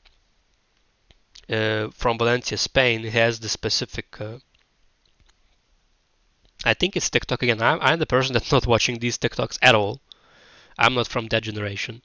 [1.49, 4.19] uh, from Valencia, Spain, has the specific.
[4.19, 4.37] Uh,
[6.65, 7.61] I think it's TikTok again.
[7.61, 10.01] I'm, I'm the person that's not watching these TikToks at all.
[10.77, 12.01] I'm not from that generation.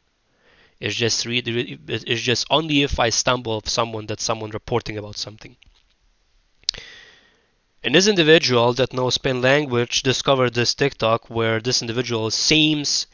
[0.81, 5.17] It's just really, it's just only if I stumble of someone that someone reporting about
[5.17, 5.57] something.
[7.85, 13.07] And this individual that knows Spain language discovered this TikTok where this individual seems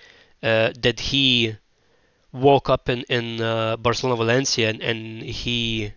[0.43, 1.57] uh, that he
[2.33, 5.93] woke up in in uh, Barcelona, Valencia, and, and he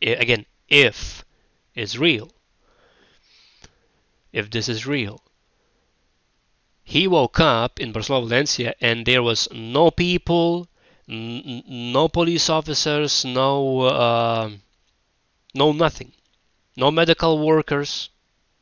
[0.00, 1.24] again, if
[1.74, 2.30] is real,
[4.32, 5.22] if this is real,
[6.84, 10.68] he woke up in Barcelona, Valencia, and there was no people,
[11.06, 14.50] no police officers, no uh,
[15.54, 16.12] no nothing,
[16.76, 18.10] no medical workers,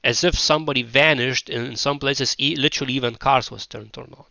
[0.02, 1.48] as if somebody vanished.
[1.48, 4.24] In some places, literally even cars was turned on.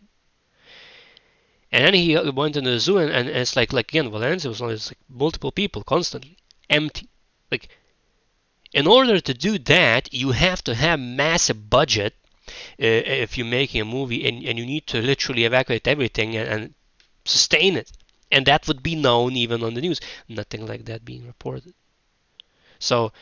[1.72, 4.60] And then he went in the zoo, and, and it's like like again, Valencia was
[4.60, 6.36] like multiple people constantly,
[6.68, 7.08] empty.
[7.50, 7.68] Like,
[8.72, 12.14] in order to do that, you have to have massive budget.
[12.80, 16.48] Uh, if you're making a movie, and, and you need to literally evacuate everything and,
[16.48, 16.74] and
[17.24, 17.90] sustain it
[18.30, 20.00] and that would be known even on the news.
[20.28, 21.74] Nothing like that being reported.
[22.78, 23.12] So,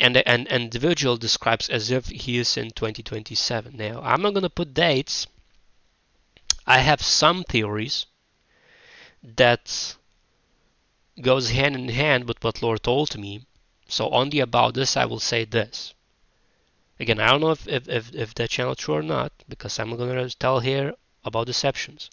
[0.00, 3.76] and and and individual describes as if he is in 2027.
[3.76, 5.26] Now, I'm not going to put dates.
[6.66, 8.06] I have some theories
[9.22, 9.96] that
[11.20, 13.46] goes hand in hand with what Lord told me.
[13.88, 15.94] So on the about this, I will say this.
[16.98, 19.96] Again, I don't know if, if, if, if that channel true or not, because I'm
[19.96, 20.94] going to tell here
[21.24, 22.10] about deceptions.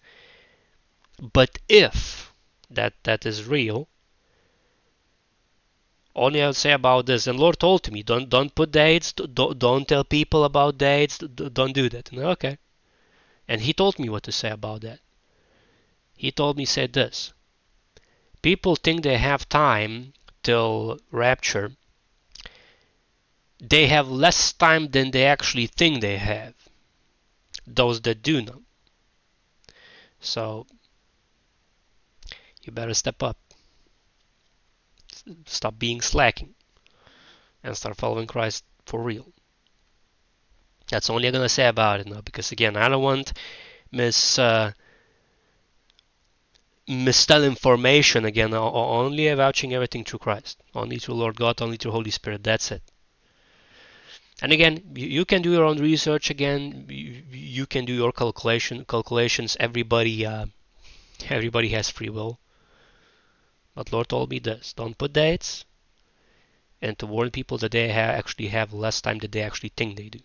[1.22, 2.34] But if
[2.70, 3.88] that that is real,
[6.16, 7.28] only I'll say about this.
[7.28, 11.18] And Lord told to me, don't don't put dates, don't don't tell people about dates,
[11.18, 12.12] don't do that.
[12.12, 12.58] And okay.
[13.48, 15.00] And he told me what to say about that.
[16.16, 17.34] He told me said this.
[18.44, 20.14] People think they have time
[20.44, 21.72] till rapture.
[23.60, 26.54] They have less time than they actually think they have.
[27.66, 28.62] Those that do know.
[30.20, 30.68] So
[32.62, 33.38] you better step up
[35.46, 36.54] stop being slacking
[37.64, 39.32] and start following Christ for real.
[40.90, 43.34] That's only I'm gonna say about it now, because again, I don't want
[43.92, 44.74] miss uh,
[46.88, 48.54] mistel information again.
[48.54, 52.44] Only avouching everything through Christ, only through Lord God, only through Holy Spirit.
[52.44, 52.84] That's it.
[54.42, 56.30] And again, you can do your own research.
[56.30, 59.56] Again, you, can do your calculation calculations.
[59.60, 60.48] Everybody, uh,
[61.30, 62.40] everybody has free will.
[63.76, 65.66] But Lord told me this don't put dates
[66.82, 70.10] and to warn people that they actually have less time than they actually think they
[70.10, 70.20] do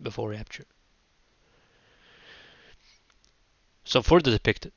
[0.00, 0.66] before rapture.
[3.84, 4.72] So further depicted.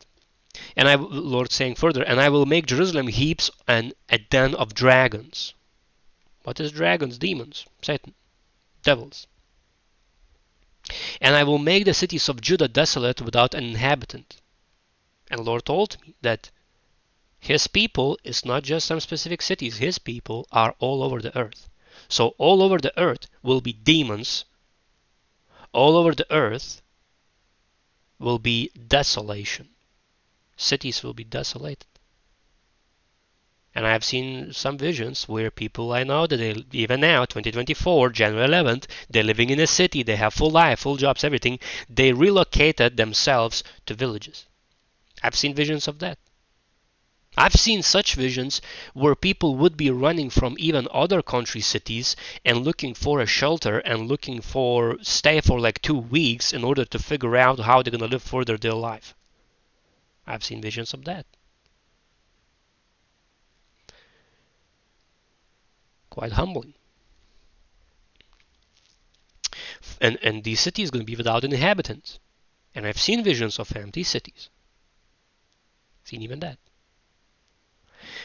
[0.76, 4.74] And I, Lord saying further, and I will make Jerusalem heaps and a den of
[4.74, 5.54] dragons.
[6.44, 7.18] What is dragons?
[7.18, 8.14] Demons, Satan,
[8.84, 9.28] devils.
[11.22, 14.42] And I will make the cities of Judah desolate without an inhabitant.
[15.30, 16.52] And Lord told me that
[17.40, 21.70] his people is not just some specific cities, his people are all over the earth.
[22.08, 24.46] So, all over the earth will be demons,
[25.72, 26.82] all over the earth
[28.20, 29.71] will be desolation.
[30.62, 31.88] Cities will be desolated.
[33.74, 38.12] And I have seen some visions where people I know that they, even now, 2024,
[38.12, 41.58] January 11th, they're living in a city, they have full life, full jobs, everything.
[41.90, 44.46] They relocated themselves to villages.
[45.24, 46.20] I've seen visions of that.
[47.36, 48.62] I've seen such visions
[48.94, 53.80] where people would be running from even other country cities and looking for a shelter
[53.80, 57.90] and looking for stay for like two weeks in order to figure out how they're
[57.90, 59.16] going to live further their life.
[60.26, 61.26] I've seen visions of that.
[66.10, 66.74] Quite humbling.
[70.00, 72.20] And, and the city is going to be without inhabitants.
[72.74, 74.50] And I've seen visions of empty cities.
[76.04, 76.58] Seen even that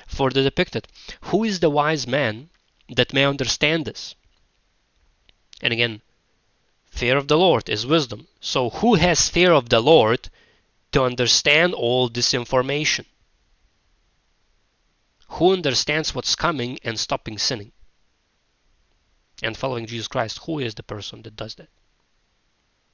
[0.06, 0.88] for the depicted.
[1.22, 2.48] Who is the wise man
[2.88, 4.14] that may understand this?
[5.60, 6.02] And again,
[6.90, 8.28] fear of the Lord is wisdom.
[8.40, 10.28] So who has fear of the Lord
[10.92, 13.06] to understand all this information?
[15.28, 17.72] Who understands what's coming and stopping sinning?
[19.42, 21.68] And following Jesus Christ, who is the person that does that?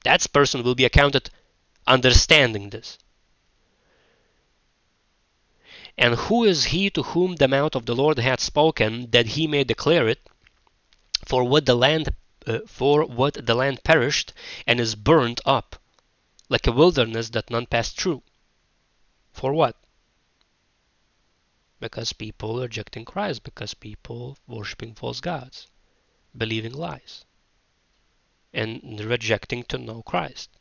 [0.03, 1.29] That person will be accounted
[1.87, 2.97] understanding this.
[5.97, 9.47] And who is he to whom the mouth of the Lord hath spoken, that he
[9.47, 10.19] may declare it?
[11.25, 12.09] For what the land,
[12.47, 14.33] uh, for what the land perished
[14.65, 15.75] and is burnt up,
[16.53, 18.21] like a wilderness that none passed through.
[19.31, 19.75] For what?
[21.79, 25.65] Because people are rejecting Christ, because people worshiping false gods,
[26.37, 27.25] believing lies,
[28.53, 30.51] and rejecting to know Christ.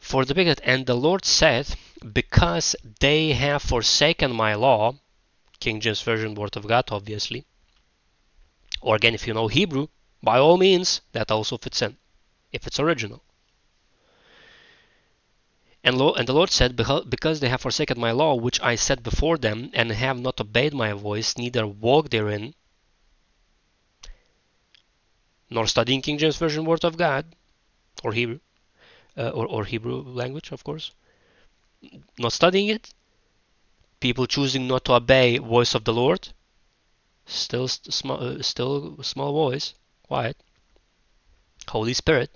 [0.00, 1.68] For the wicked, and the Lord said,
[2.12, 4.96] because they have forsaken my law,
[5.60, 7.44] King James Version Word of God, obviously.
[8.80, 9.86] Or again, if you know Hebrew,
[10.20, 11.96] by all means, that also fits in,
[12.54, 13.22] if it's original.
[15.82, 19.02] And, lo- and the Lord said, Because they have forsaken my law, which I set
[19.02, 22.54] before them, and have not obeyed my voice, neither walked therein,
[25.50, 27.26] nor studying King James Version Word of God,
[28.02, 28.40] or Hebrew,
[29.16, 30.92] uh, or, or Hebrew language, of course,
[32.18, 32.94] not studying it,
[34.00, 36.28] people choosing not to obey voice of the Lord,
[37.26, 39.74] still small, uh, still small voice,
[40.06, 40.36] quiet.
[41.68, 42.30] Holy Spirit,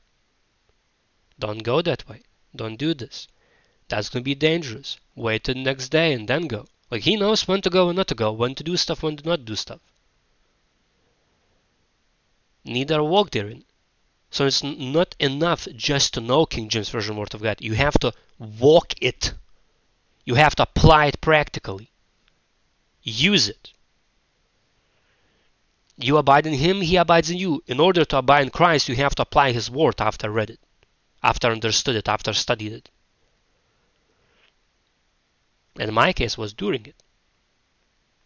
[1.38, 2.22] don't go that way.
[2.54, 3.28] Don't do this.
[3.88, 4.98] That's going to be dangerous.
[5.14, 6.66] Wait till the next day and then go.
[6.90, 9.16] Like he knows when to go and not to go, when to do stuff, when
[9.16, 9.80] to not do stuff.
[12.64, 13.64] Neither walk therein.
[14.30, 17.58] So it's not enough just to know King James Version Word of God.
[17.60, 19.32] You have to walk it.
[20.24, 21.90] You have to apply it practically.
[23.02, 23.72] Use it.
[25.96, 27.62] You abide in Him, He abides in you.
[27.66, 30.60] In order to abide in Christ, you have to apply His Word after read it,
[31.22, 32.90] after understood it, after studied it.
[35.78, 37.02] And my case was during it.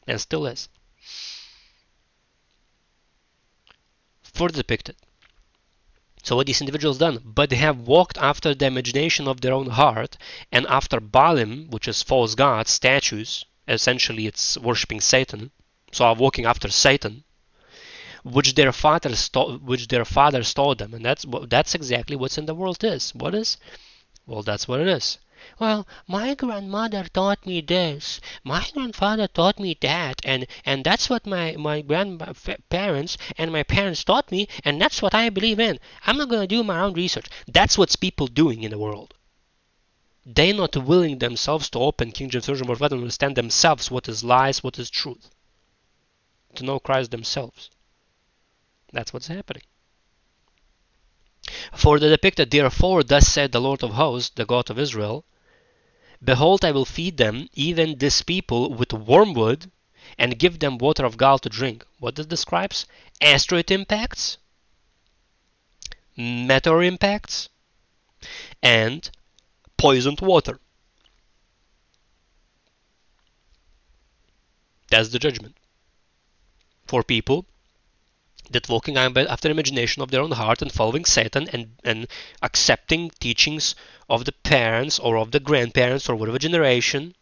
[0.07, 0.69] And still is.
[4.33, 4.97] further depicted.
[6.23, 9.71] So what these individuals done, but they have walked after the imagination of their own
[9.71, 10.17] heart,
[10.51, 15.51] and after Baalim, which is false gods, statues, essentially it's worshipping Satan.
[15.93, 17.25] So are walking after Satan,
[18.23, 22.47] which their fathers taught, which their fathers taught them, and that's that's exactly what's in
[22.47, 23.15] the world is.
[23.15, 23.57] What is?
[24.27, 25.19] Well, that's what it is.
[25.59, 31.27] Well, my grandmother taught me this, my grandfather taught me that, and, and that's what
[31.27, 35.81] my, my grandparents and my parents taught me, and that's what I believe in.
[36.07, 37.27] I'm not to do my own research.
[37.49, 39.15] That's what's people doing in the world.
[40.25, 44.23] They're not willing themselves to open King James Version God and understand themselves what is
[44.23, 45.29] lies, what is truth.
[46.55, 47.69] To know Christ themselves.
[48.93, 49.63] That's what's happening.
[51.75, 55.25] For the depicted, therefore, thus said the Lord of hosts, the God of Israel,
[56.23, 59.71] Behold, I will feed them, even this people, with wormwood,
[60.19, 61.85] and give them water of gall to drink.
[61.99, 62.87] What this describes?
[63.21, 64.39] Asteroid impacts,
[66.17, 67.49] meteor impacts,
[68.63, 69.11] and
[69.77, 70.61] poisoned water.
[74.91, 75.57] That's the judgment
[76.87, 77.47] for people
[78.53, 82.07] that walking after imagination of their own heart and following Satan and, and
[82.43, 83.75] accepting teachings
[84.09, 87.15] of the parents or of the grandparents or whatever generation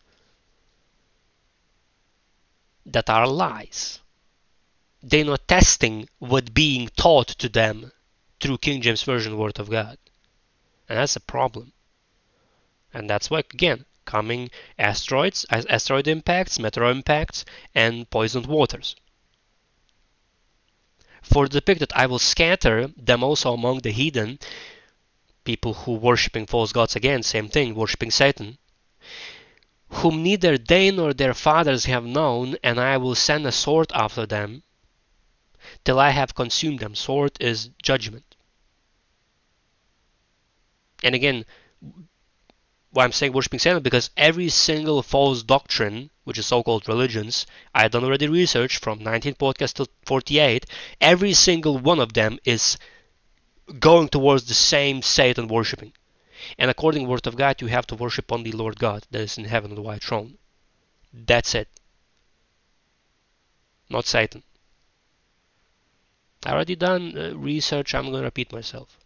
[2.86, 4.00] that are lies.
[5.02, 7.92] They're not testing what being taught to them
[8.40, 9.98] through King James Version Word of God.
[10.88, 11.72] And that's a problem.
[12.92, 18.96] And that's why, again, coming asteroids, as asteroid impacts, meteor impacts, and poisoned waters.
[21.22, 24.38] For the depicted, I will scatter them also among the heathen,
[25.44, 28.58] people who worshipping false gods again, same thing, worshipping Satan,
[29.88, 34.26] whom neither they nor their fathers have known, and I will send a sword after
[34.26, 34.62] them,
[35.84, 36.94] till I have consumed them.
[36.94, 38.36] Sword is judgment.
[41.02, 41.44] And again,
[42.90, 47.82] why I'm saying worshipping Satan because every single false doctrine, which is so-called religions, I
[47.82, 50.64] have done already research from 19 podcast to 48,
[51.00, 52.78] every single one of them is
[53.80, 55.92] going towards the same Satan worshipping.
[56.56, 59.22] And according to the word of God, you have to worship only Lord God that
[59.22, 60.38] is in heaven on the white throne.
[61.12, 61.68] That's it.
[63.88, 64.44] Not Satan.
[66.46, 67.92] I already done uh, research.
[67.92, 69.00] I'm going to repeat myself.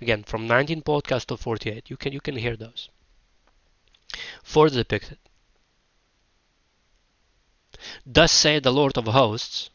[0.00, 2.88] Again, from 19 podcasts to 48, you can you can hear those.
[4.42, 5.18] For the depicted.
[8.04, 9.70] Thus saith the Lord of hosts,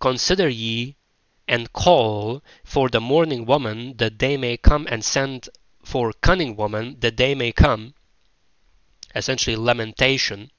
[0.00, 0.96] Consider ye
[1.48, 5.48] and call for the mourning woman that they may come and send
[5.84, 7.94] for cunning woman that they may come
[9.14, 10.50] essentially lamentation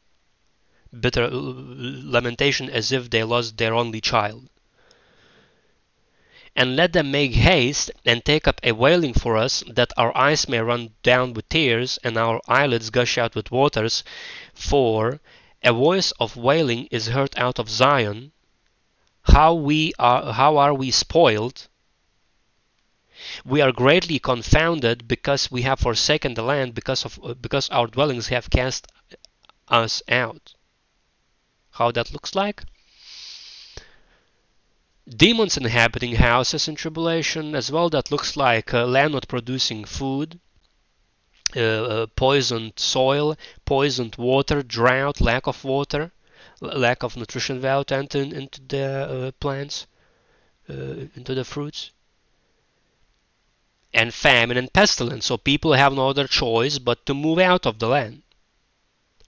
[1.00, 4.50] bitter uh, lamentation as if they lost their only child
[6.56, 10.48] and let them make haste and take up a wailing for us, that our eyes
[10.48, 14.04] may run down with tears, and our eyelids gush out with waters.
[14.54, 15.20] For
[15.64, 18.32] a voice of wailing is heard out of Zion.
[19.24, 21.68] How we are how are we spoiled?
[23.46, 28.28] We are greatly confounded because we have forsaken the land, because of because our dwellings
[28.28, 28.88] have cast
[29.70, 30.54] us out.
[31.72, 32.64] How that looks like?
[35.06, 40.40] demons inhabiting houses in tribulation as well that looks like uh, land not producing food
[41.56, 43.36] uh, uh, poisoned soil
[43.66, 46.12] poisoned water drought lack of water
[46.62, 49.88] lack of nutrition value to enter into the uh, plants
[50.70, 51.92] uh, into the fruits
[53.94, 55.26] and famine and pestilence.
[55.26, 58.24] So people have no other choice but to move out of the land.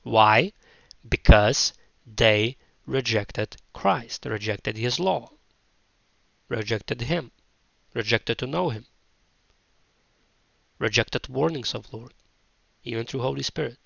[0.01, 0.53] Why?
[1.07, 1.73] Because
[2.05, 2.57] they
[2.87, 5.31] rejected Christ rejected his law
[6.47, 7.31] rejected him,
[7.93, 8.85] rejected to know him,
[10.79, 12.13] rejected warnings of Lord,
[12.83, 13.77] even through Holy Spirit.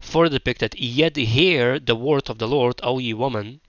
[0.00, 3.60] Further depicted, Yet hear the word of the Lord, O ye woman,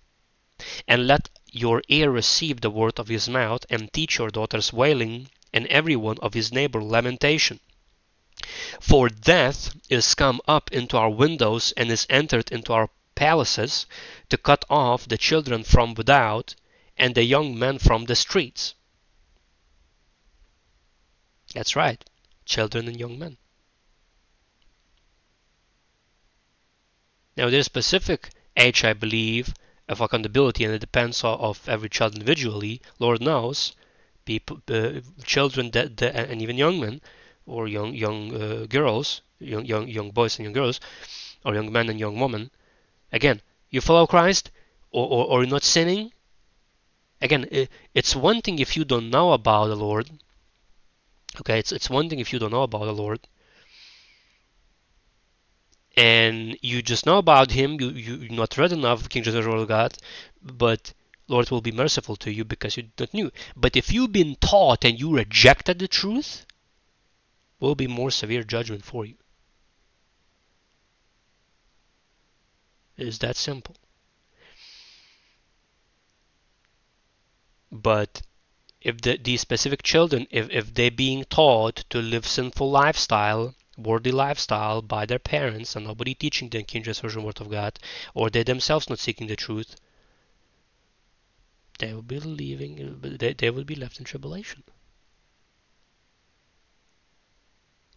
[0.88, 5.30] and let your ear receive the word of his mouth, and teach your daughters wailing,
[5.54, 7.60] and every one of his neighbor lamentation.
[8.80, 13.88] For death is come up into our windows, and is entered into our palaces,
[14.30, 16.56] to cut off the children from without,
[16.98, 18.76] and the young men from the streets.
[21.54, 22.04] That's right,
[22.46, 23.38] children and young men.
[27.36, 29.54] Now there's specific age, I believe,
[29.88, 32.82] of accountability, and it depends on, of every child individually.
[33.00, 33.74] Lord knows,
[34.26, 37.02] people, uh, children, and even young men
[37.46, 40.80] or young young uh, girls, young young young boys and young girls,
[41.46, 42.52] or young men and young women.
[43.12, 44.52] Again, you follow Christ,
[44.92, 46.12] or, or, or you're not sinning,
[47.22, 47.48] again,
[47.94, 50.10] it's one thing if you don't know about the Lord.
[51.40, 53.20] Okay, it's it's one thing if you don't know about the Lord,
[55.96, 57.80] and you just know about Him.
[57.80, 59.98] You you not read enough King Word of God,
[60.42, 60.94] but
[61.28, 63.32] Lord will be merciful to you because you don't knew.
[63.56, 66.46] But if you've been taught and you rejected the truth,
[67.60, 69.16] will be more severe judgment for you.
[72.96, 73.76] It is that simple.
[77.72, 78.22] But
[78.88, 84.14] if the, these specific children, if, if they're being taught to live sinful lifestyle, worldly
[84.14, 87.78] lifestyle by their parents and nobody teaching them King James Version Word of God,
[88.14, 89.76] or they themselves not seeking the truth,
[91.80, 94.64] they will be leaving, they, they will be left in tribulation.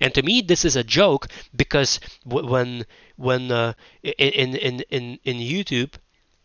[0.01, 2.86] And to me, this is a joke because when
[3.16, 5.93] when uh, in in in in YouTube,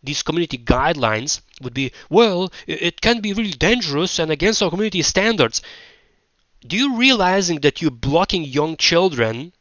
[0.06, 5.02] these community guidelines would be well, it can be really dangerous and against our community
[5.02, 5.62] standards.
[6.66, 9.54] Do you realizing that you're blocking young children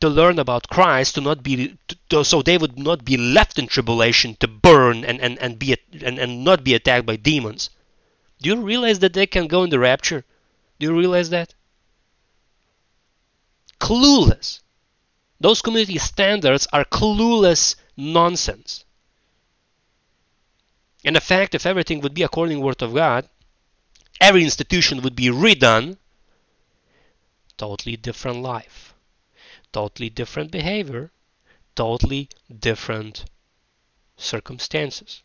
[0.00, 1.76] to learn about Christ, to not be
[2.08, 5.76] to, so they would not be left in tribulation to burn and and and be
[6.02, 7.70] and, and not be attacked by demons?
[8.40, 10.24] Do you realize that they can go in the rapture?
[10.78, 11.54] Do you realize that?
[13.84, 14.60] clueless.
[15.40, 18.83] Those community standards are clueless nonsense.
[21.04, 23.28] And the fact, if everything would be according to the Word of God,
[24.20, 25.98] every institution would be redone,
[27.56, 28.94] totally different life,
[29.72, 31.10] totally different behavior,
[31.74, 32.28] totally
[32.58, 33.26] different
[34.16, 35.22] circumstances.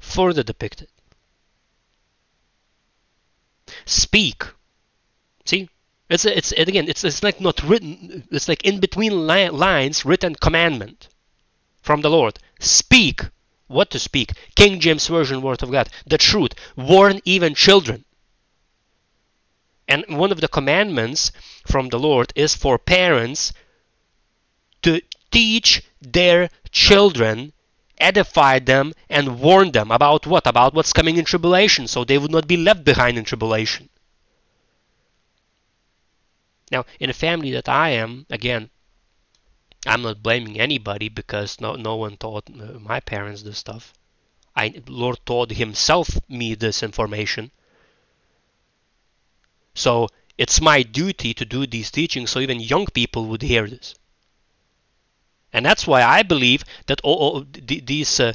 [0.00, 0.88] Further depicted
[3.86, 4.42] speak.
[5.44, 5.68] See,
[6.08, 8.26] it's it's it, again it's it's like not written.
[8.30, 11.08] It's like in between li- lines, written commandment
[11.82, 12.38] from the Lord.
[12.60, 13.22] Speak.
[13.68, 14.30] What to speak?
[14.54, 15.88] King James Version Word of God.
[16.06, 16.52] The truth.
[16.76, 18.04] Warn even children.
[19.88, 21.32] And one of the commandments
[21.66, 23.52] from the Lord is for parents
[24.82, 25.00] to
[25.32, 27.52] teach their children
[27.98, 30.46] edify them and warn them about what?
[30.46, 33.88] About what's coming in tribulation, so they would not be left behind in tribulation.
[36.70, 38.70] Now, in a family that I am, again,
[39.86, 43.94] I'm not blaming anybody because no, no one taught my parents this stuff.
[44.56, 47.52] I, Lord taught Himself me this information.
[49.74, 50.08] So
[50.38, 53.94] it's my duty to do these teachings so even young people would hear this.
[55.52, 58.32] And that's why I believe that all, all these uh,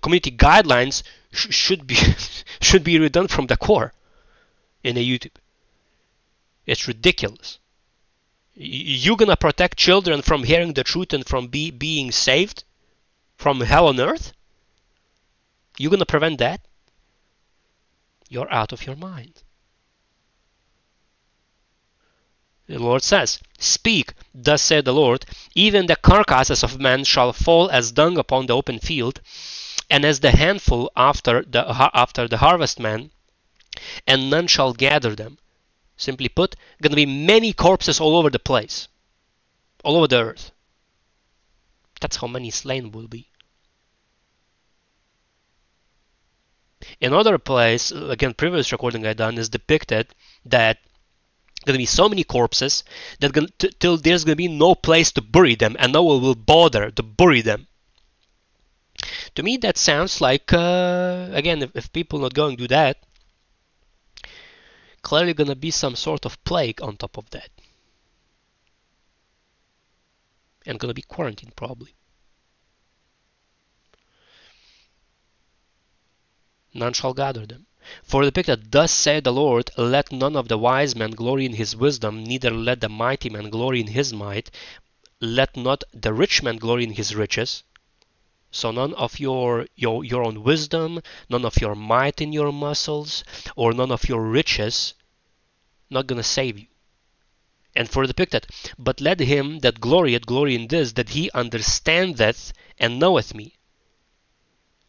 [0.00, 1.94] community guidelines sh should be
[2.60, 3.92] should be redone from the core
[4.82, 5.36] in a YouTube.
[6.66, 7.58] It's ridiculous.
[8.56, 12.64] You're gonna protect children from hearing the truth and from be, being saved
[13.36, 14.32] from hell on earth?
[15.76, 16.60] You're gonna prevent that?
[18.28, 19.42] You're out of your mind.
[22.66, 27.70] The Lord says, Speak, thus said the Lord, even the carcasses of men shall fall
[27.70, 29.20] as dung upon the open field,
[29.90, 33.10] and as the handful after the, after the harvestman,
[34.06, 35.38] and none shall gather them.
[35.96, 38.88] Simply put, going to be many corpses all over the place,
[39.84, 40.50] all over the earth.
[42.00, 43.28] That's how many slain will be.
[47.00, 50.08] In other place, again, previous recording I done is depicted
[50.44, 50.78] that
[51.64, 52.84] going to be so many corpses
[53.20, 56.02] that gonna, t- till there's going to be no place to bury them and no
[56.02, 57.66] one will bother to bury them.
[59.34, 62.98] To me, that sounds like, uh, again, if, if people not going to do that,
[65.14, 67.48] clearly going to be some sort of plague on top of that.
[70.66, 71.94] And going to be quarantined probably.
[76.72, 77.66] None shall gather them.
[78.02, 81.52] For the depicted, Thus saith the Lord, Let none of the wise men glory in
[81.52, 84.50] his wisdom, neither let the mighty man glory in his might,
[85.20, 87.62] let not the rich man glory in his riches.
[88.50, 93.22] So none of your, your your own wisdom, none of your might in your muscles,
[93.54, 94.94] or none of your riches,
[95.94, 96.66] not gonna save you.
[97.74, 98.46] And for depicted,
[98.78, 103.54] but let him that glorieth glory in this, that he understandeth and knoweth me.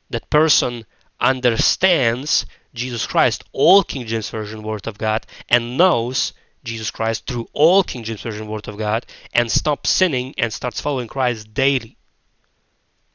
[0.09, 0.85] That person
[1.19, 6.33] understands Jesus Christ, all King James Version Word of God, and knows
[6.63, 10.81] Jesus Christ through all King James Version Word of God, and stops sinning and starts
[10.81, 11.97] following Christ daily.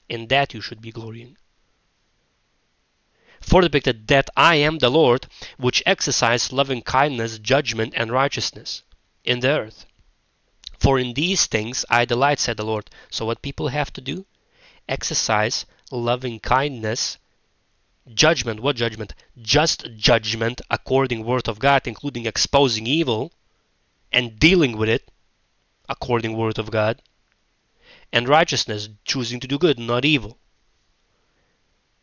[0.08, 1.36] In that you should be glorying.
[3.40, 5.26] For depicted that I am the Lord,
[5.56, 8.82] which exercise loving kindness, judgment, and righteousness
[9.24, 9.86] in the earth.
[10.78, 12.90] For in these things I delight, said the Lord.
[13.10, 14.26] So what people have to do?
[14.90, 17.16] exercise loving kindness,
[18.12, 18.60] judgment.
[18.60, 19.14] What judgment?
[19.40, 23.32] Just judgment according word of God, including exposing evil
[24.12, 25.10] and dealing with it
[25.88, 27.00] according word of God,
[28.12, 30.38] and righteousness, choosing to do good, not evil.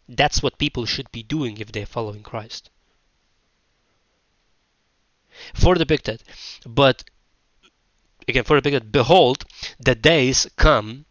[0.07, 2.69] That's what people should be doing if they're following Christ.
[5.53, 6.23] For the depicted,
[6.65, 7.03] but
[8.27, 9.45] again for the depicted, behold,
[9.79, 11.05] the days come,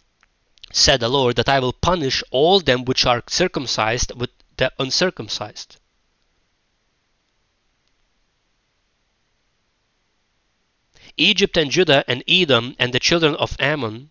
[0.72, 5.78] said the Lord, that I will punish all them which are circumcised with the uncircumcised.
[11.16, 14.10] Egypt and Judah and Edom and the children of Ammon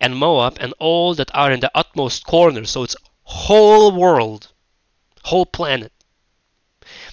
[0.00, 2.96] and Moab and all that are in the utmost corner, so it's
[3.32, 4.52] whole world,
[5.24, 5.92] whole planet,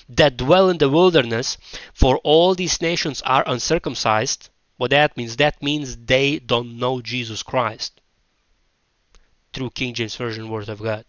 [0.10, 1.58] that dwell in the wilderness,
[1.94, 4.50] for all these nations are uncircumcised.
[4.78, 5.38] What that means?
[5.38, 8.02] That means they don't know Jesus Christ
[9.54, 11.06] through King James Version Word of God.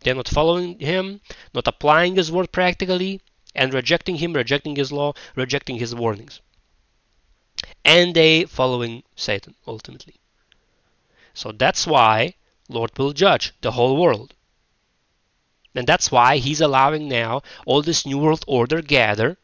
[0.00, 1.20] They're not following Him,
[1.54, 3.20] not applying His Word practically,
[3.54, 6.40] and rejecting Him, rejecting His law, rejecting His warnings.
[7.84, 10.14] And they following Satan ultimately.
[11.34, 12.34] So that's why
[12.70, 14.34] Lord will judge the whole world.
[15.74, 19.38] And that's why he's allowing now all this new world order gather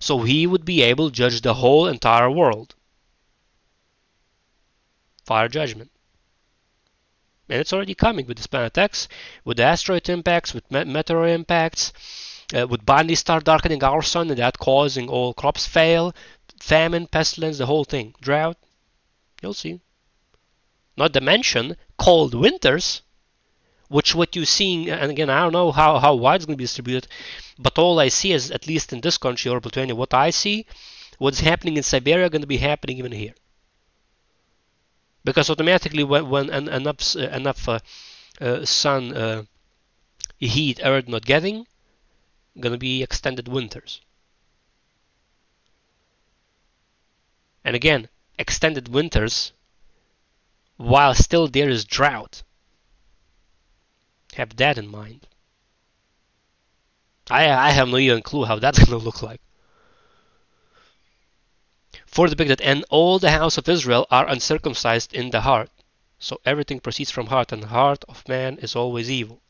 [0.00, 2.74] so he would be able to judge the whole entire world.
[5.24, 5.90] Fire judgment.
[7.48, 9.08] And it's already coming with the planet X,
[9.44, 11.92] with the asteroid impacts, with meteor impacts,
[12.54, 16.14] uh, with bodies start darkening our sun and that causing all crops fail,
[16.60, 18.56] famine, pestilence, the whole thing, drought.
[19.42, 19.80] You'll see.
[20.96, 23.02] Not to mention cold winters,
[23.88, 26.58] which what you're seeing, and again, I don't know how, how wide it's going to
[26.58, 27.08] be distributed,
[27.58, 30.66] but all I see is, at least in this country, or Lithuania, what I see,
[31.18, 33.34] what's happening in Siberia going to be happening even here.
[35.24, 37.78] Because automatically, when, when enough, enough uh,
[38.40, 39.42] uh, sun uh,
[40.38, 41.66] heat Earth not getting,
[42.60, 44.00] going to be extended winters.
[47.64, 49.52] And again, extended winters
[50.76, 52.42] while still there is drought.
[54.34, 55.26] Have that in mind.
[57.30, 59.40] I, I have no even clue how that's to look like.
[62.06, 65.70] For the that and all the house of Israel are uncircumcised in the heart.
[66.18, 69.42] So everything proceeds from heart, and the heart of man is always evil.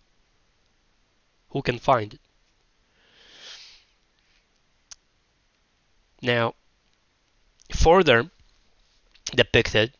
[1.50, 2.20] Who can find it?
[6.20, 6.54] Now,
[7.72, 8.30] further
[9.32, 9.96] depicted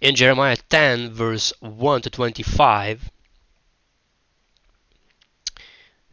[0.00, 3.10] in Jeremiah 10, verse 1 to 25,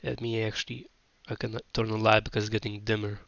[0.03, 0.89] let me actually,
[1.28, 3.19] I can turn the light because it's getting dimmer.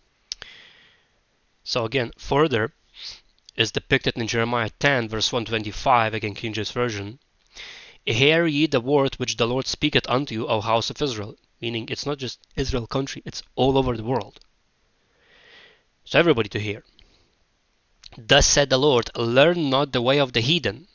[1.64, 2.74] So again, further
[3.56, 7.20] is depicted in Jeremiah 10, verse 125, again King James Version.
[8.06, 11.36] Hear ye the word which the Lord speaketh unto you, O house of Israel.
[11.60, 14.40] Meaning it's not just Israel country, it's all over the world.
[16.04, 16.84] So everybody to hear.
[18.18, 20.88] Thus said the Lord, Learn not the way of the heathen.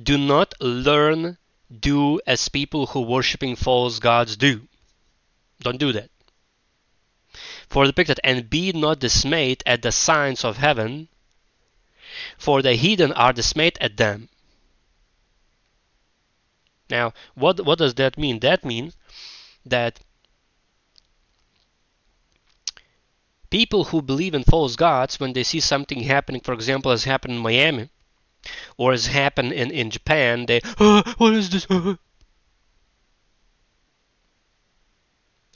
[0.00, 1.38] Do not learn,
[1.70, 4.68] do as people who worshipping false gods do.
[5.60, 6.10] Don't do that.
[7.68, 11.08] For the picture, and be not dismayed at the signs of heaven,
[12.38, 14.28] for the heathen are dismayed at them.
[16.88, 18.40] Now, what what does that mean?
[18.40, 18.96] That means
[19.64, 20.00] that
[23.56, 27.32] people who believe in false gods, when they see something happening, for example, as happened
[27.32, 27.88] in Miami,
[28.76, 31.66] or as happened in, in Japan, they, oh, what is this?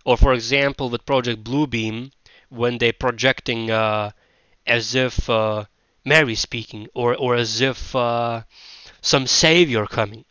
[0.06, 2.10] or for example, with Project Bluebeam,
[2.48, 4.12] when they're projecting uh,
[4.66, 5.66] as if uh,
[6.02, 8.40] Mary speaking, or, or as if uh,
[9.02, 10.24] some savior coming.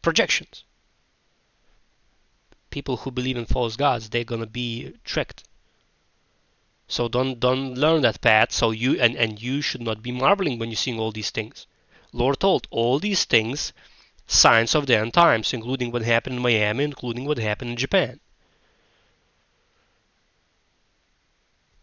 [0.00, 0.62] Projections.
[2.70, 5.42] People who believe in false gods, they're gonna be tricked.
[6.88, 8.52] So don't don't learn that path.
[8.52, 11.66] So you and, and you should not be marveling when you're seeing all these things.
[12.12, 13.72] Lord told all these things
[14.26, 18.20] signs of the end times, including what happened in Miami, including what happened in Japan.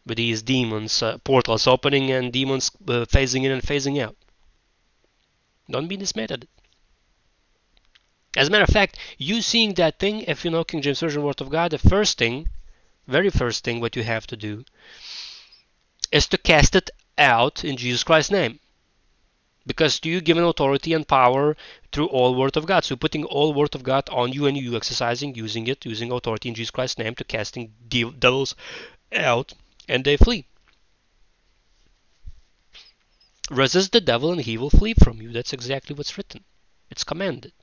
[0.05, 4.17] With these demons, uh, portals opening and demons uh, phasing in and phasing out.
[5.69, 6.49] Don't be dismayed at it.
[8.35, 11.23] As a matter of fact, you seeing that thing, if you know King James Version
[11.23, 12.49] Word of God, the first thing
[13.07, 14.63] very first thing what you have to do
[16.11, 18.59] is to cast it out in Jesus Christ's name.
[19.65, 21.55] Because you given authority and power
[21.91, 22.83] through all word of God.
[22.83, 26.49] So putting all word of God on you and you exercising, using it, using authority
[26.49, 28.55] in Jesus Christ's name to casting devils
[29.13, 29.53] out
[29.87, 30.45] and they flee.
[33.49, 35.31] Resist the devil and he will flee from you.
[35.31, 36.43] That's exactly what's written.
[36.89, 37.53] It's commanded.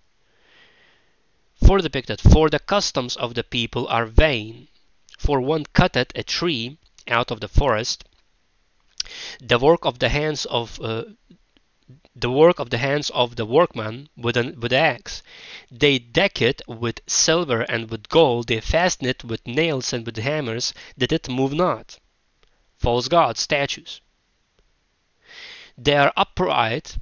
[1.64, 4.68] For depicted, for the customs of the people are vain.
[5.26, 8.04] For one cutteth a tree out of the forest,
[9.38, 11.04] the work of the hands of uh,
[12.16, 15.22] the work of the hands of the workman with an with axe.
[15.70, 20.16] They deck it with silver and with gold, they fasten it with nails and with
[20.16, 21.98] hammers, that it move not.
[22.78, 24.00] False gods, statues.
[25.76, 26.96] They are upright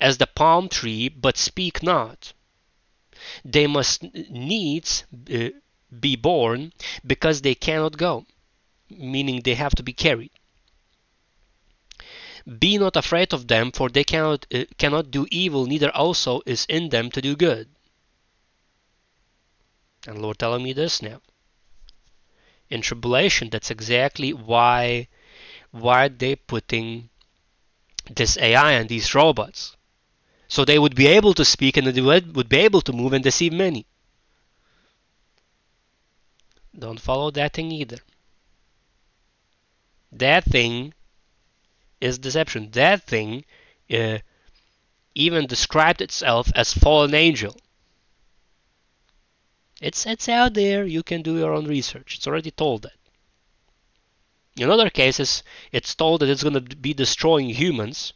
[0.00, 2.32] as the palm tree, but speak not.
[3.44, 5.50] They must needs uh,
[6.00, 6.72] be born
[7.06, 8.26] because they cannot go,
[8.90, 10.30] meaning they have to be carried.
[12.58, 16.64] Be not afraid of them, for they cannot uh, cannot do evil, neither also is
[16.66, 17.68] in them to do good.
[20.06, 21.20] And Lord telling me this now.
[22.70, 25.08] In tribulation, that's exactly why
[25.70, 27.10] why they putting
[28.08, 29.76] this AI and these robots.
[30.48, 33.22] So they would be able to speak and they would be able to move and
[33.22, 33.86] deceive many.
[36.78, 37.98] Don't follow that thing either.
[40.12, 40.94] That thing
[42.00, 42.70] is deception.
[42.70, 43.44] That thing
[43.92, 44.18] uh,
[45.14, 47.56] even described itself as fallen angel.
[49.80, 50.84] It's it's out there.
[50.84, 52.16] You can do your own research.
[52.16, 52.98] It's already told that.
[54.56, 58.12] In other cases, it's told that it's going to be destroying humans.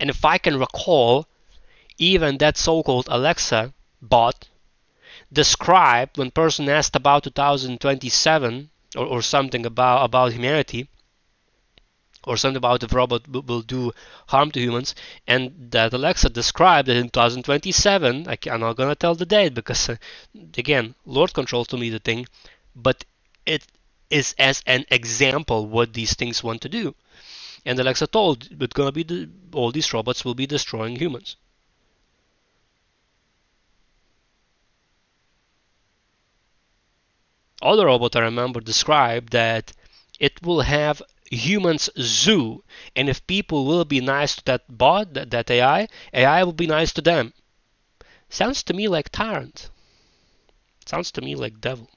[0.00, 1.26] And if I can recall,
[1.96, 3.72] even that so-called Alexa
[4.02, 4.48] bot
[5.34, 10.88] described when person asked about 2027 or, or something about about humanity
[12.26, 13.92] or something about if robot will do
[14.28, 14.94] harm to humans
[15.26, 19.88] and that alexa described that in 2027 I am not gonna tell the date because
[19.88, 19.96] uh,
[20.56, 22.26] again lord controls to me the thing
[22.74, 23.04] but
[23.44, 23.66] it
[24.10, 26.94] is as an example what these things want to do.
[27.66, 31.36] And alexa told it's gonna be the, all these robots will be destroying humans
[37.62, 39.72] other robot I remember described that
[40.20, 42.62] it will have humans zoo.
[42.94, 46.66] And if people will be nice to that bot that, that ai ai will be
[46.66, 47.32] nice to them.
[48.28, 49.70] Sounds to me like tyrant.
[50.86, 51.90] Sounds to me like devil.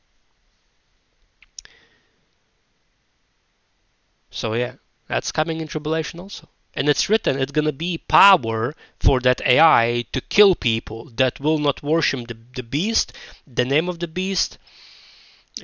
[4.30, 4.76] So yeah
[5.08, 6.50] that's coming in tribulation also.
[6.74, 11.40] And it's written it's going to be power for that ai to kill people that
[11.40, 13.14] will not worship the, the beast
[13.46, 14.58] the name of the beast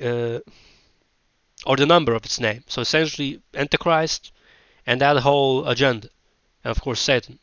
[0.00, 0.40] uh,
[1.66, 2.64] or the number of its name.
[2.66, 4.32] So essentially, Antichrist
[4.86, 6.08] and that whole agenda,
[6.62, 7.38] and of course Satan.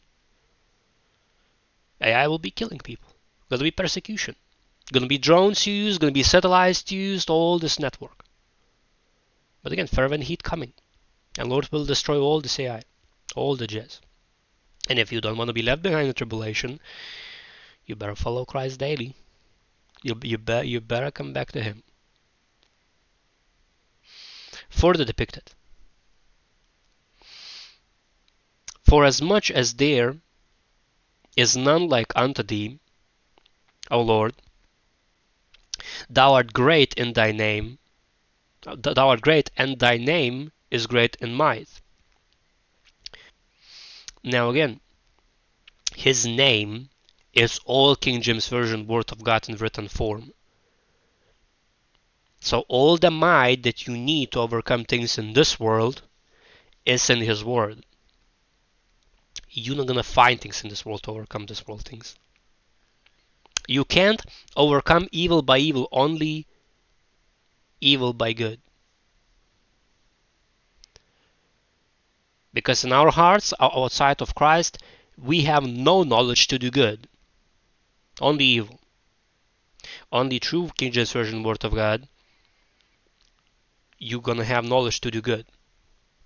[1.99, 3.09] AI will be killing people.
[3.49, 4.35] To be persecution.
[4.93, 5.99] Going to be drones used.
[5.99, 7.29] Going to be satellites used.
[7.29, 8.23] All this network.
[9.61, 10.73] But again, fervent heat coming,
[11.37, 12.81] and Lord will destroy all this AI,
[13.35, 14.01] all the jazz.
[14.89, 16.79] And if you don't want to be left behind in tribulation,
[17.85, 19.13] you better follow Christ daily.
[20.01, 21.83] You you, be, you better come back to Him
[24.81, 25.51] further depicted.
[28.83, 30.17] For as much as there
[31.37, 32.79] is none like unto thee,
[33.91, 34.33] O Lord,
[36.09, 37.77] thou art great in thy name,
[38.63, 41.69] thou art great, and thy name is great in might.
[44.23, 44.81] Now again,
[45.95, 46.89] his name
[47.33, 50.33] is all King James Version Word of God in written form.
[52.43, 56.01] So all the might that you need to overcome things in this world
[56.87, 57.85] is in His Word.
[59.51, 62.15] You're not gonna find things in this world to overcome this world things.
[63.67, 64.25] You can't
[64.57, 66.47] overcome evil by evil, only
[67.79, 68.59] evil by good.
[72.53, 74.79] Because in our hearts, outside of Christ,
[75.15, 77.07] we have no knowledge to do good,
[78.19, 78.79] only evil.
[80.11, 82.07] Only true King James Version Word of God
[84.03, 85.45] you're gonna have knowledge to do good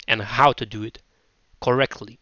[0.07, 1.01] and how to do it
[1.59, 2.17] correctly.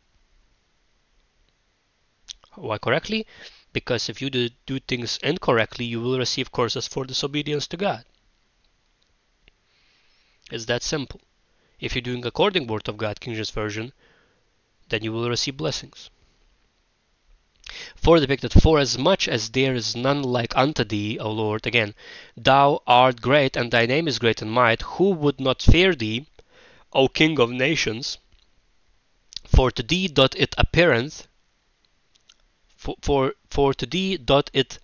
[2.56, 3.28] Why correctly?
[3.72, 8.04] Because if you do, do things incorrectly, you will receive curses for disobedience to God.
[10.52, 11.22] It's that simple.
[11.80, 13.94] If you're doing according word of God, King James Version,
[14.90, 16.10] then you will receive blessings.
[17.96, 21.96] For depicted, for as much as there is none like unto thee, O Lord, again,
[22.36, 26.26] thou art great, and thy name is great in might, who would not fear thee,
[26.92, 28.18] O King of nations?
[29.46, 31.26] For to thee doth it appearance,
[32.76, 34.78] for, for, for to thee doth it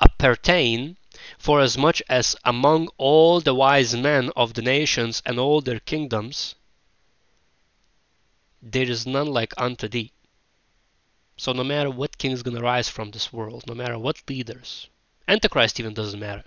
[0.00, 0.96] appertain,
[1.38, 5.80] for as much as among all the wise men of the nations and all their
[5.80, 6.54] kingdoms,
[8.62, 10.12] there is none like unto thee.
[11.36, 14.22] So no matter what king is going to rise from this world, no matter what
[14.28, 14.88] leaders,
[15.28, 16.44] Antichrist even doesn't matter.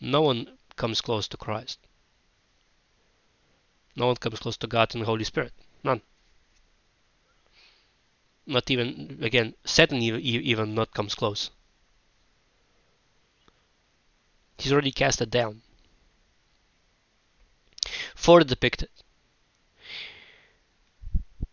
[0.00, 1.78] No one comes close to Christ.
[3.96, 5.52] No one comes close to God and the Holy Spirit.
[5.82, 6.02] None.
[8.46, 11.50] Not even, again, Satan even not comes close.
[14.58, 15.62] He's already cast it down.
[18.14, 18.88] Further depicted.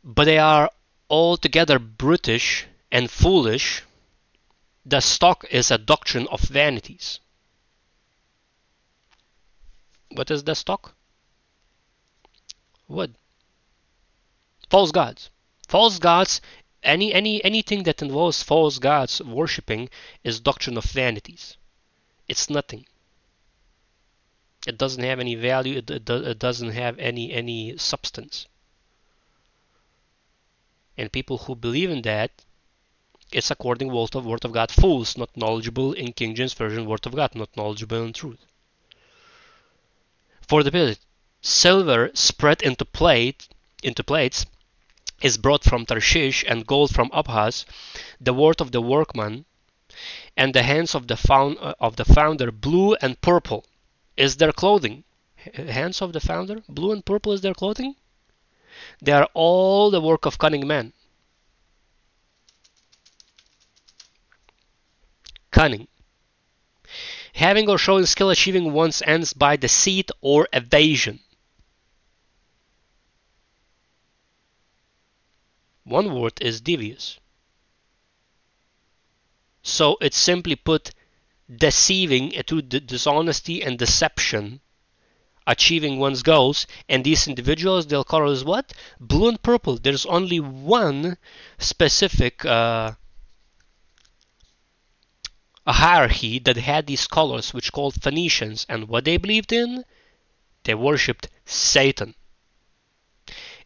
[0.03, 0.69] But they are
[1.13, 3.83] altogether brutish and foolish.
[4.83, 7.19] The stock is a doctrine of vanities.
[10.11, 10.95] What is the stock?
[12.87, 13.13] Wood.
[14.71, 15.29] False gods.
[15.67, 16.41] False gods
[16.81, 19.89] any any anything that involves false gods worshipping
[20.23, 21.57] is doctrine of vanities.
[22.27, 22.85] It's nothing.
[24.65, 25.77] It doesn't have any value.
[25.77, 28.47] It, it, it doesn't have any any substance.
[30.97, 32.31] And people who believe in that,
[33.31, 37.15] it's according to Word of God fools, not knowledgeable in King James Version Word of
[37.15, 38.45] God, not knowledgeable in truth.
[40.47, 40.99] For the billet,
[41.41, 43.47] silver spread into plate
[43.83, 44.45] into plates
[45.21, 47.65] is brought from Tarshish and gold from Uphaz,
[48.19, 49.45] the word of the workman,
[50.35, 53.65] and the hands of the, found, uh, of the founder blue and purple
[54.17, 55.03] is their clothing.
[55.53, 57.95] Hands of the founder blue and purple is their clothing?
[59.01, 60.93] They are all the work of cunning men.
[65.51, 65.87] Cunning.
[67.33, 71.19] Having or showing skill achieving one's ends by deceit or evasion.
[75.83, 77.19] One word is devious.
[79.61, 80.91] So it's simply put
[81.53, 84.61] deceiving to dishonesty and deception
[85.45, 88.73] achieving one's goals and these individuals they'll call as what?
[88.99, 89.77] Blue and purple.
[89.77, 91.17] There's only one
[91.57, 92.93] specific uh,
[95.67, 99.83] hierarchy that had these colors which called phoenicians and what they believed in?
[100.63, 102.15] They worshipped satan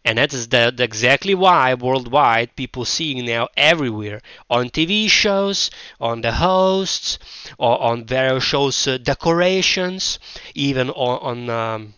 [0.06, 5.70] and that is exactly why worldwide people seeing now everywhere on TV shows,
[6.00, 7.20] on the hosts,
[7.58, 10.20] or on various shows uh, decorations,
[10.56, 11.94] even on, on um,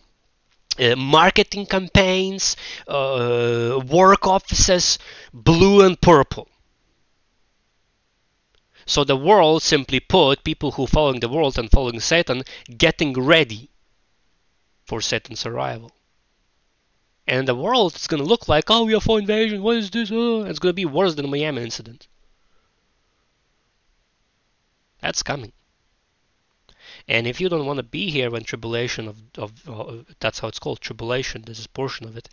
[0.78, 2.56] uh, marketing campaigns,
[2.88, 4.98] uh, work offices,
[5.32, 6.48] blue and purple.
[8.86, 12.42] So the world, simply put, people who following the world and following Satan,
[12.76, 13.70] getting ready
[14.84, 15.92] for Satan's arrival
[17.30, 20.10] and the world is going to look like, oh, UFO invasion, what is this?
[20.12, 22.08] Oh, it's going to be worse than the Miami incident.
[25.00, 25.52] That's coming.
[27.06, 30.58] And if you don't want to be here when tribulation of, of that's how it's
[30.58, 32.28] called, tribulation, this is portion of it.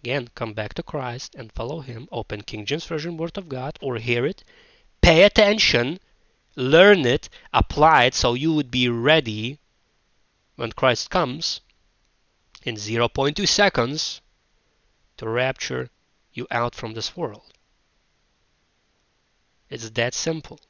[0.00, 2.08] Again, come back to Christ and follow Him.
[2.12, 4.44] Open King James Version Word of God or hear it.
[5.00, 5.98] Pay attention,
[6.56, 9.58] learn it, apply it so you would be ready
[10.56, 11.62] when Christ comes
[12.62, 14.20] in 0.2 seconds
[15.16, 15.90] to rapture
[16.32, 17.52] you out from this world.
[19.68, 20.60] It's that simple.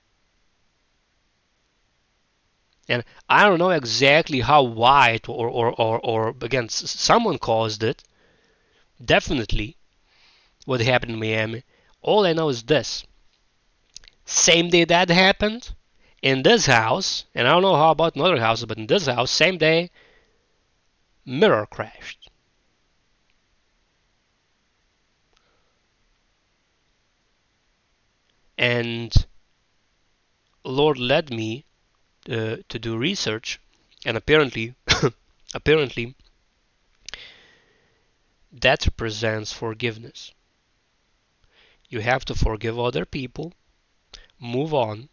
[2.88, 8.02] And I don't know exactly how wide or, or, or, or again, someone caused it.
[9.04, 9.76] Definitely
[10.64, 11.62] what happened in Miami.
[12.00, 13.04] All I know is this.
[14.24, 15.74] Same day that happened,
[16.22, 19.06] in this house, and I don't know how about in other houses, but in this
[19.06, 19.90] house, same day,
[21.24, 22.30] mirror crashed.
[28.58, 29.12] And
[30.64, 31.64] Lord led me
[32.30, 33.60] uh, to do research,
[34.04, 34.74] and apparently,
[35.54, 36.14] apparently,
[38.52, 40.32] that represents forgiveness.
[41.88, 43.52] You have to forgive other people,
[44.38, 45.08] move on,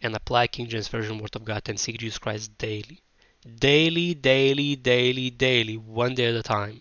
[0.00, 3.02] and apply King James Version Word of God and seek Jesus Christ daily
[3.44, 6.80] daily, daily, daily, daily, one day at a time.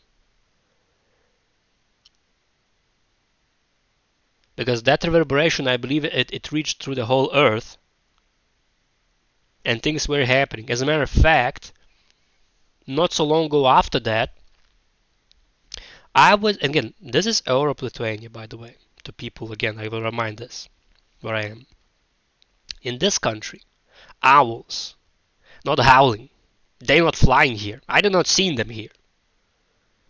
[4.56, 7.78] Because that reverberation, I believe it, it reached through the whole earth
[9.66, 10.70] and things were happening.
[10.70, 11.74] As a matter of fact,
[12.86, 14.38] not so long ago after that,
[16.16, 20.02] I was, again, this is Europe, Lithuania, by the way, to people, again, I will
[20.02, 20.70] remind this,
[21.22, 21.66] where I am.
[22.84, 23.64] In this country,
[24.22, 24.96] owls,
[25.66, 26.30] not howling,
[26.86, 27.82] they're not flying here.
[27.88, 28.90] I do not see them here.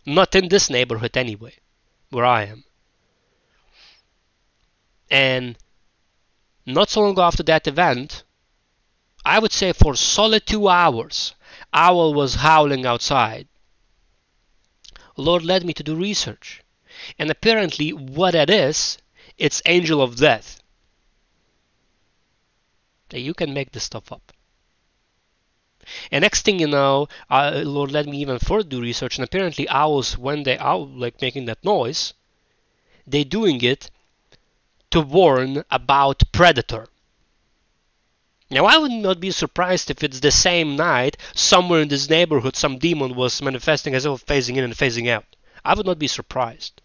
[0.06, 1.54] Not in this neighborhood anyway,
[2.10, 2.64] where I am.
[5.10, 5.56] And
[6.66, 8.24] not so long after that event,
[9.24, 11.34] I would say for solid two hours,
[11.72, 13.48] owl was howling outside.
[15.16, 16.62] Lord led me to do research.
[17.18, 18.98] And apparently, what that is,
[19.38, 20.60] it's angel of death.
[23.12, 24.32] You can make this stuff up.
[26.10, 29.68] And next thing you know, uh, Lord led me even further do research, and apparently
[29.68, 32.14] owls, when they owl like making that noise,
[33.06, 33.90] they're doing it
[34.90, 36.86] to warn about predator.
[38.50, 42.54] Now I would not be surprised if it's the same night somewhere in this neighborhood
[42.54, 45.24] some demon was manifesting as if phasing in and phasing out.
[45.64, 46.80] I would not be surprised.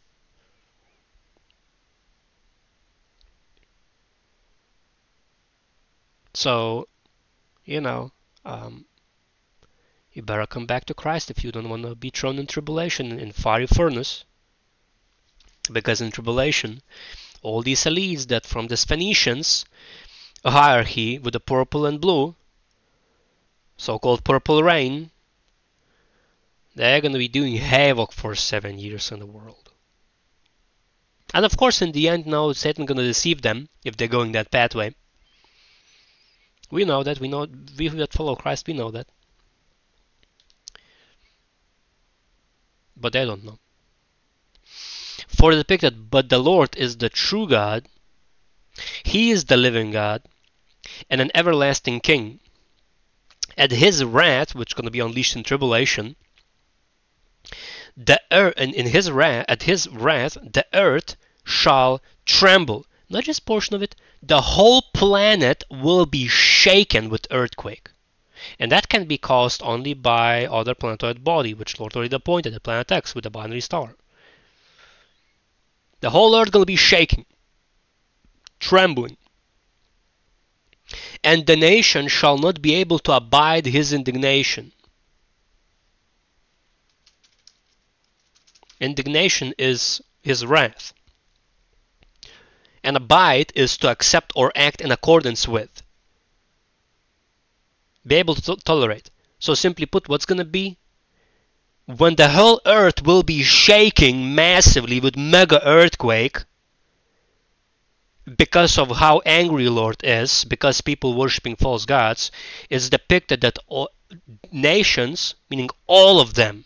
[6.33, 6.87] So,
[7.65, 8.11] you know,
[8.45, 8.85] um,
[10.13, 13.19] you better come back to Christ if you don't want to be thrown in tribulation
[13.19, 14.25] in fiery furnace.
[15.71, 16.81] Because in tribulation,
[17.41, 19.65] all these elites that from the Phoenicians,
[20.43, 22.35] a hierarchy with the purple and blue,
[23.77, 25.11] so-called purple rain,
[26.75, 29.69] they're going to be doing havoc for seven years in the world.
[31.33, 34.31] And of course, in the end, now Satan going to deceive them if they're going
[34.31, 34.95] that pathway.
[36.71, 37.19] We know that.
[37.19, 37.47] We know
[37.77, 38.67] we that follow Christ.
[38.67, 39.07] We know that.
[42.99, 43.59] But they don't know.
[45.27, 47.87] For the depicted, but the Lord is the true God,
[49.03, 50.23] He is the living God,
[51.09, 52.39] and an everlasting King.
[53.57, 56.15] At His wrath, which is going to be unleashed in tribulation,
[57.95, 62.85] the earth, in, in His wrath, at His wrath, the earth shall tremble.
[63.09, 67.89] Not just portion of it, the whole planet will be shaken with earthquake.
[68.57, 72.59] And that can be caused only by other planetoid body, which Lord already appointed, the
[72.59, 73.95] planet X with a binary star.
[76.01, 77.25] The whole earth to be shaking,
[78.59, 79.17] trembling.
[81.23, 84.71] And the nation shall not be able to abide his indignation.
[88.79, 90.93] Indignation is his wrath.
[92.83, 95.83] And abide is to accept or act in accordance with
[98.05, 99.09] be able to tolerate.
[99.39, 100.77] So simply put, what's going to be?
[101.85, 106.43] When the whole earth will be shaking massively with mega earthquake
[108.37, 112.31] because of how angry Lord is, because people worshipping false gods,
[112.69, 113.89] it's depicted that all,
[114.51, 116.65] nations, meaning all of them,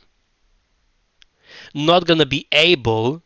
[1.73, 3.23] not going to be able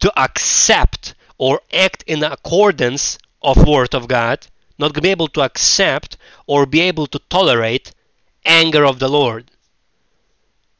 [0.00, 4.46] to accept or act in accordance of word of God
[4.78, 6.16] not be able to accept
[6.46, 7.92] or be able to tolerate
[8.44, 9.50] anger of the Lord.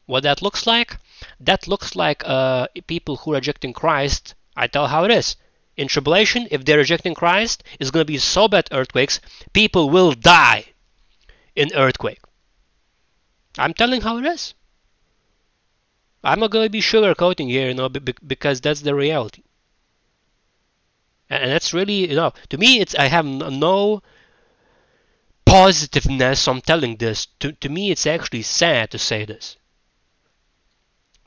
[0.05, 0.97] What that looks like?
[1.39, 4.33] That looks like uh, people who are rejecting Christ.
[4.55, 5.35] I tell how it is.
[5.77, 9.19] In tribulation, if they're rejecting Christ, it's going to be so bad earthquakes,
[9.53, 10.65] people will die
[11.55, 12.21] in earthquake.
[13.57, 14.53] I'm telling how it is.
[16.23, 19.43] I'm not going to be sugarcoating here, you know, because that's the reality
[21.29, 24.01] and that's really you know to me it's i have no
[25.49, 27.25] positiveness on telling this.
[27.39, 29.57] To, to me it's actually sad to say this.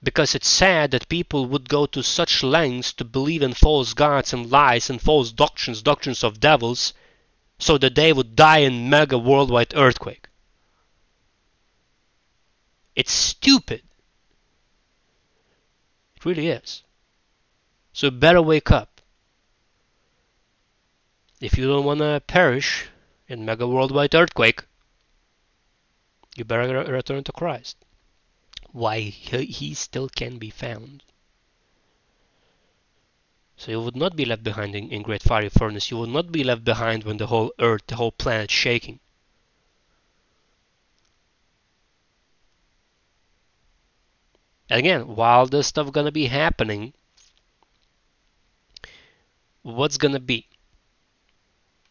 [0.00, 4.32] Because it's sad that people would go to such lengths to believe in false gods
[4.32, 6.92] and lies and false doctrines doctrines of devils
[7.58, 10.28] so that they would die in mega worldwide earthquake.
[12.94, 13.82] It's stupid.
[16.16, 16.82] It really is.
[17.92, 18.91] So better wake up
[21.42, 22.88] if you don't want to perish
[23.26, 24.62] in mega worldwide earthquake,
[26.36, 27.76] you better return to Christ.
[28.70, 31.02] Why he, still can be found.
[33.56, 35.90] So you would not be left behind in, in great fiery furnace.
[35.90, 39.00] You would not be left behind when the whole earth, the whole planet shaking.
[44.70, 46.94] And again, while this stuff gonna be happening,
[49.62, 50.46] what's gonna be?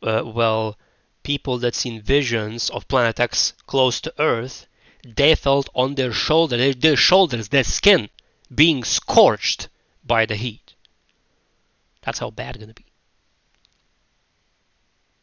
[0.02, 0.78] Uh, well,
[1.23, 4.68] people that seen visions of Planet X close to Earth,
[5.06, 8.10] they felt on their shoulder, their, their shoulders, their skin
[8.53, 9.69] being scorched
[10.03, 10.73] by the heat.
[12.02, 12.86] That's how bad it's going to be.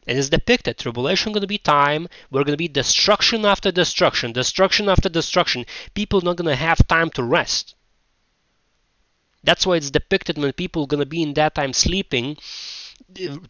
[0.07, 4.31] And it's depicted tribulation going to be time we're going to be destruction after destruction
[4.31, 7.75] destruction after destruction people not going to have time to rest
[9.43, 12.37] that's why it's depicted when people going to be in that time sleeping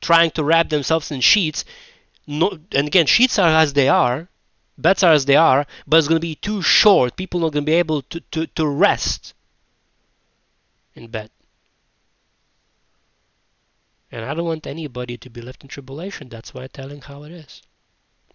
[0.02, 1.66] trying to wrap themselves in sheets.
[2.28, 4.30] No, and again, sheets are as they are,
[4.78, 7.16] beds are as they are, but it's going to be too short.
[7.16, 9.34] People are not going to be able to, to, to rest
[10.94, 11.32] in bed.
[14.12, 16.30] And I don't want anybody to be left in tribulation.
[16.30, 17.62] That's why I'm telling how it is.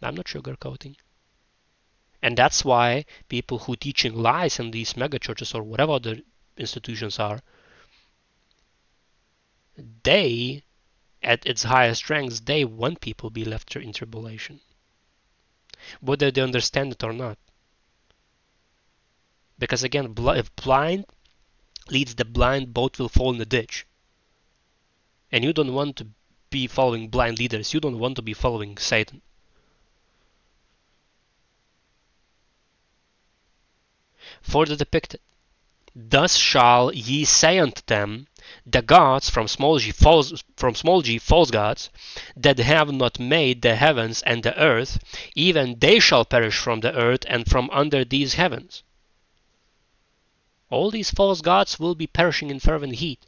[0.02, 0.96] I'm not sugarcoating.
[2.22, 6.22] And that's why people who teaching lies in these mega churches or whatever the
[6.56, 7.40] institutions are,
[10.02, 10.62] they,
[11.24, 14.60] at its highest ranks, they want people be left in tribulation,
[16.01, 17.38] whether they understand it or not.
[19.59, 21.06] Because again, if blind
[21.88, 23.86] leads the blind, both will fall in the ditch.
[25.32, 26.09] And you don't want to
[26.51, 27.74] be following blind leaders.
[27.74, 29.22] You don't want to be following Satan.
[34.42, 35.20] Further depicted.
[35.96, 38.26] Thus shall ye say unto them,
[38.66, 41.90] the gods from small g false from small g false gods
[42.36, 44.98] that have not made the heavens and the earth,
[45.34, 48.82] even they shall perish from the earth and from under these heavens.
[50.70, 53.26] All these false gods will be perishing in fervent heat,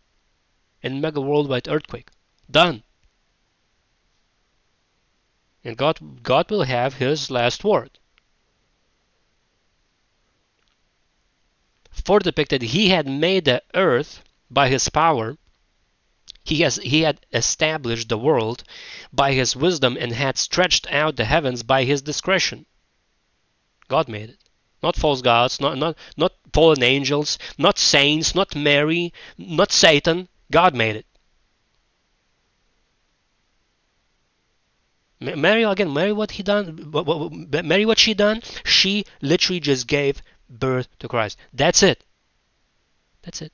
[0.82, 2.10] in mega worldwide earthquake.
[2.50, 2.82] Done.
[5.64, 7.98] And God God will have his last word.
[12.04, 15.36] For depicted he had made the earth by his power
[16.46, 18.62] he has he had established the world
[19.12, 22.66] by his wisdom and had stretched out the heavens by his discretion.
[23.88, 24.38] God made it.
[24.80, 30.28] Not false gods not not not fallen angels not saints not mary not satan.
[30.52, 31.06] God made it.
[35.18, 36.92] Mary again mary what he done
[37.64, 38.40] mary what she done?
[38.64, 41.36] She literally just gave birth to christ.
[41.52, 42.04] That's it.
[43.22, 43.52] That's it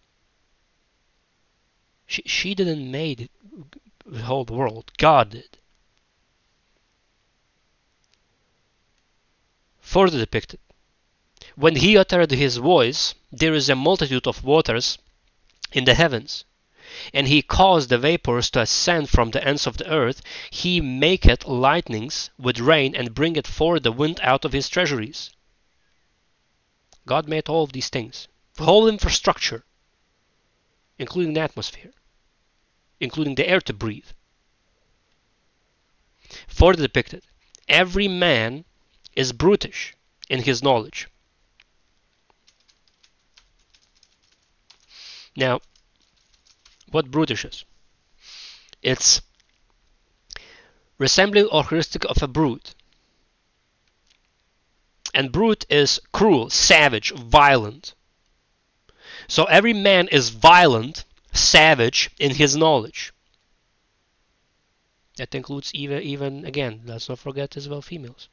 [2.12, 3.30] she, didn't make
[4.04, 4.92] the whole world.
[4.98, 5.56] God did.
[9.80, 10.60] Further depicted.
[11.56, 14.98] When he uttered his voice, there is a multitude of waters
[15.72, 16.44] in the heavens,
[17.14, 20.20] and he caused the vapors to ascend from the ends of the earth.
[20.50, 25.30] He maketh lightnings with rain, and bringeth forth the wind out of his treasuries.
[27.06, 29.64] God made all of these things, the whole infrastructure,
[30.98, 31.92] including the atmosphere
[33.02, 34.06] including the air to breathe.
[36.46, 37.24] Further depicted,
[37.68, 38.64] every man
[39.14, 39.94] is brutish
[40.30, 41.08] in his knowledge.
[45.36, 45.60] Now,
[46.90, 47.64] what brutish is?
[48.82, 49.20] It's
[50.98, 52.74] resembling or characteristic of a brute.
[55.12, 57.94] And brute is cruel, savage, violent.
[59.26, 63.12] So every man is violent savage in his knowledge.
[65.16, 68.28] That includes even even again, let's not forget as well females.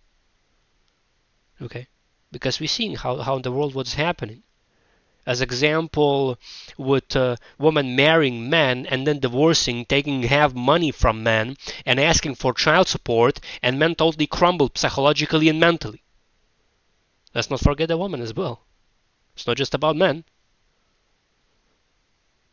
[1.61, 1.87] Okay?
[2.31, 4.43] Because we're seeing how, how in the world what's happening.
[5.25, 6.39] As example,
[6.77, 12.35] with uh, women marrying men and then divorcing, taking half money from men and asking
[12.35, 16.01] for child support, and men totally crumble psychologically and mentally.
[17.35, 18.61] Let's not forget the woman as well.
[19.35, 20.23] It's not just about men.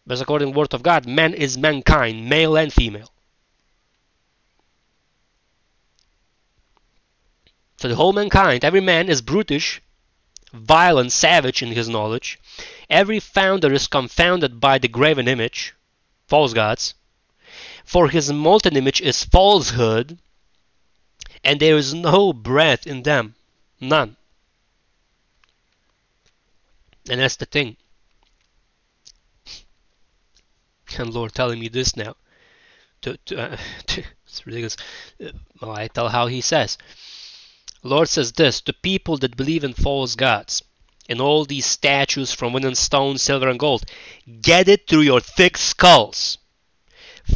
[0.07, 3.11] But according to the word of God, man is mankind, male and female.
[7.79, 9.83] So the whole mankind, every man is brutish,
[10.53, 12.39] violent, savage in his knowledge.
[12.89, 15.75] Every founder is confounded by the graven image,
[16.29, 16.95] false gods.
[17.85, 20.19] For his molten image is falsehood,
[21.45, 23.35] and there is no breath in them,
[23.81, 24.17] none.
[27.09, 27.77] And that's the thing
[30.99, 32.17] and Lord telling me this now.
[33.03, 33.57] To, to, uh,
[33.87, 34.77] to, it's ridiculous.
[35.25, 36.79] Uh, well, I tell how he says.
[37.83, 40.63] Lord says this to people that believe in false gods
[41.09, 43.85] and all these statues from wood and stone, silver and gold.
[44.41, 46.39] Get it through your thick skulls.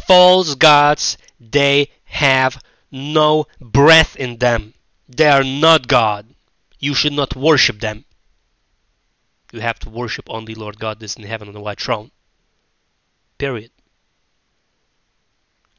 [0.07, 2.61] False gods, they have
[2.91, 4.73] no breath in them.
[5.07, 6.33] They are not God.
[6.79, 8.05] You should not worship them.
[9.53, 12.11] You have to worship only Lord God that is in heaven on the white throne.
[13.41, 13.71] Period.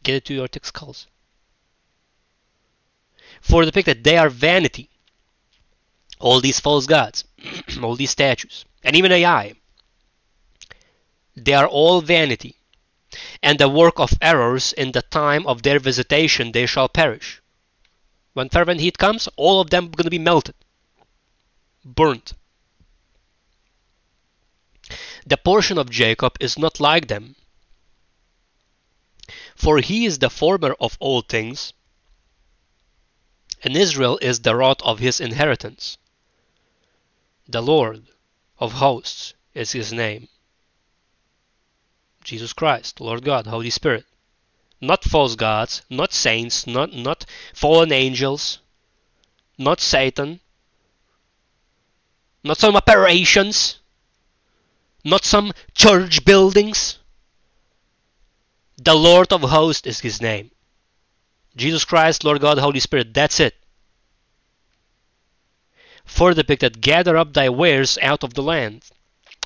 [0.02, 1.06] Get it to your thick skulls.
[3.40, 4.90] For the fact that they are vanity.
[6.18, 7.22] All these false gods,
[7.80, 9.54] all these statues, and even AI,
[11.36, 12.56] they are all vanity,
[13.44, 17.40] and the work of errors in the time of their visitation they shall perish.
[18.32, 20.56] When fervent heat comes, all of them are going to be melted,
[21.84, 22.32] burnt.
[25.24, 27.36] The portion of Jacob is not like them,
[29.56, 31.72] for he is the former of all things,
[33.62, 35.98] and Israel is the rod of his inheritance.
[37.48, 38.08] The Lord
[38.58, 40.28] of hosts is his name.
[42.24, 44.06] Jesus Christ, Lord God, Holy Spirit.
[44.80, 47.24] Not false gods, not saints, not, not
[47.54, 48.58] fallen angels,
[49.58, 50.40] not Satan,
[52.42, 53.78] not some operations,
[55.04, 56.98] not some church buildings.
[58.84, 60.50] The Lord of hosts is his name.
[61.54, 63.54] Jesus Christ, Lord God, Holy Spirit, that's it.
[66.04, 68.82] For depicted, gather up thy wares out of the land,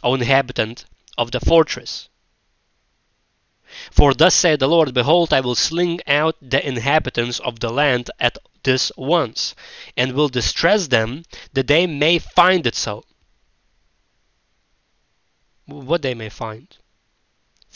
[0.03, 0.87] O inhabitant
[1.19, 2.09] of the fortress.
[3.91, 8.11] For thus saith the Lord, Behold, I will sling out the inhabitants of the land
[8.19, 9.55] at this once,
[9.99, 13.05] and will distress them, that they may find it so.
[15.67, 16.75] What they may find?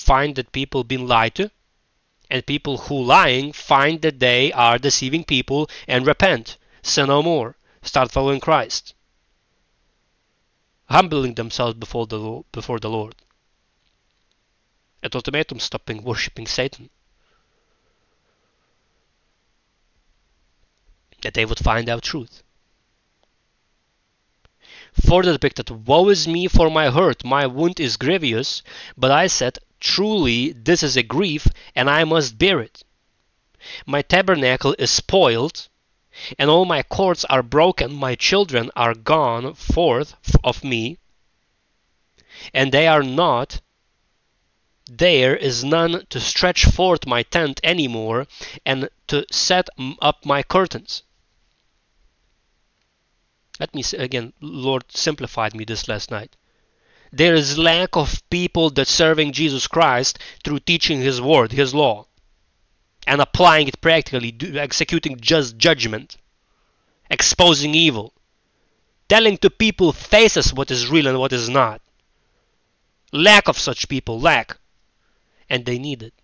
[0.00, 1.50] Find that people been lied to,
[2.30, 7.56] and people who lying find that they are deceiving people and repent, sin no more,
[7.82, 8.94] start following Christ,
[10.88, 13.14] humbling themselves before the before the Lord.
[15.02, 16.90] At ultimatum, stopping worshipping Satan.
[21.22, 22.42] That they would find out truth.
[24.92, 28.62] Further depicted, Woe is me for my hurt, my wound is grievous,
[28.96, 32.84] but I said, Truly, this is a grief, and I must bear it.
[33.86, 35.68] My tabernacle is spoiled,
[36.38, 40.98] and all my cords are broken, my children are gone forth of me,
[42.54, 43.60] and they are not
[44.90, 48.26] there is none to stretch forth my tent any more,
[48.66, 49.68] and to set
[50.02, 51.04] up my curtains.
[53.60, 56.34] Let me say again, Lord simplified me this last night.
[57.12, 62.06] There is lack of people that serving Jesus Christ through teaching His word, His law,
[63.06, 66.16] and applying it practically, executing just judgment,
[67.10, 68.12] exposing evil,
[69.08, 71.82] telling to people faces what is real and what is not.
[73.12, 74.56] Lack of such people, lack
[75.50, 76.14] and they need it.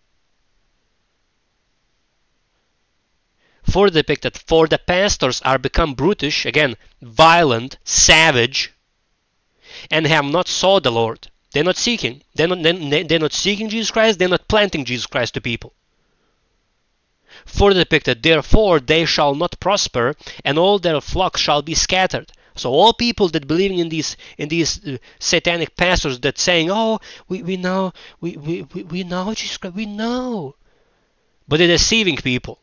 [3.64, 8.72] For depicted, for the pastors are become brutish, again, violent, savage,
[9.90, 11.28] and have not sought the Lord.
[11.53, 12.23] They're not seeking.
[12.35, 14.19] They're not, they're not seeking Jesus Christ.
[14.19, 15.73] They're not planting Jesus Christ to people.
[17.44, 22.32] For depicted, therefore they shall not prosper, and all their flocks shall be scattered.
[22.57, 26.98] So all people that believing in these in these uh, satanic pastors that saying, "Oh,
[27.28, 30.57] we, we know we, we, we know Jesus Christ, we know,"
[31.47, 32.59] but they're deceiving people.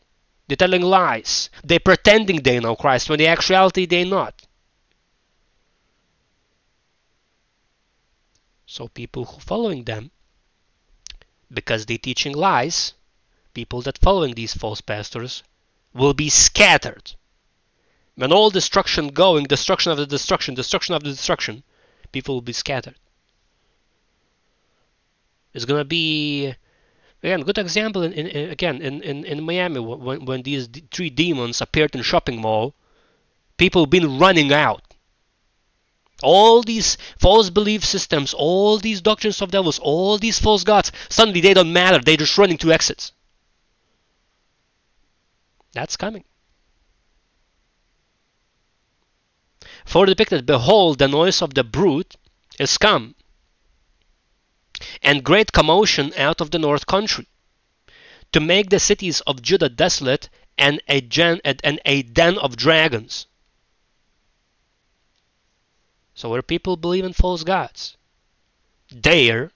[0.48, 1.50] They're telling lies.
[1.64, 4.42] They're pretending they know Christ when in actuality they're not.
[8.74, 10.10] So people who following them,
[11.54, 12.96] because they're teaching lies,
[13.54, 15.44] people that following these false pastors
[15.94, 17.14] will be scattered
[18.16, 21.62] when all destruction going, destruction of the destruction, destruction of the destruction,
[22.12, 22.96] people will be scattered.
[25.54, 26.56] It's gonna be
[27.22, 31.62] again good example in, in again in, in, in Miami when, when these three demons
[31.62, 32.74] appeared in shopping mall,
[33.58, 34.93] people been running out.
[36.24, 41.42] All these false belief systems, all these doctrines of devils, all these false gods, suddenly
[41.42, 42.00] they don't matter.
[42.00, 43.12] They're just running to exits.
[45.74, 46.24] That's coming.
[49.86, 52.16] For depicted, behold, the noise of the brute
[52.58, 53.16] is come,
[55.02, 57.28] and great commotion out of the north country,
[58.32, 63.28] to make the cities of Judah desolate and a, gen, and a den of dragons.
[66.16, 67.98] So where people believe in false gods,
[68.90, 69.52] they're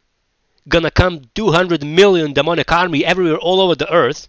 [0.68, 4.28] gonna come 200 million demonic army everywhere all over the earth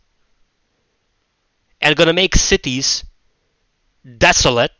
[1.80, 3.04] and gonna make cities
[4.18, 4.72] desolate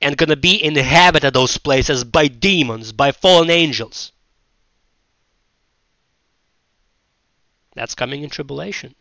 [0.00, 4.12] and gonna be inhabited those places by demons, by fallen angels.
[7.74, 8.94] That's coming in tribulation.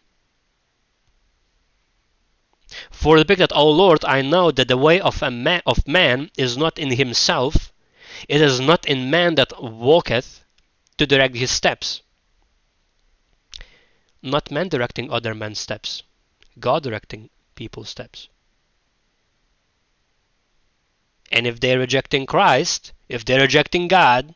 [2.91, 5.87] For the big that, O Lord, I know that the way of a man of
[5.87, 7.71] man is not in himself,
[8.27, 10.43] it is not in man that walketh
[10.97, 12.01] to direct his steps.
[14.21, 16.03] Not man directing other men's steps,
[16.59, 18.29] God directing people's steps.
[21.31, 24.33] And if they're rejecting Christ, if they're rejecting God,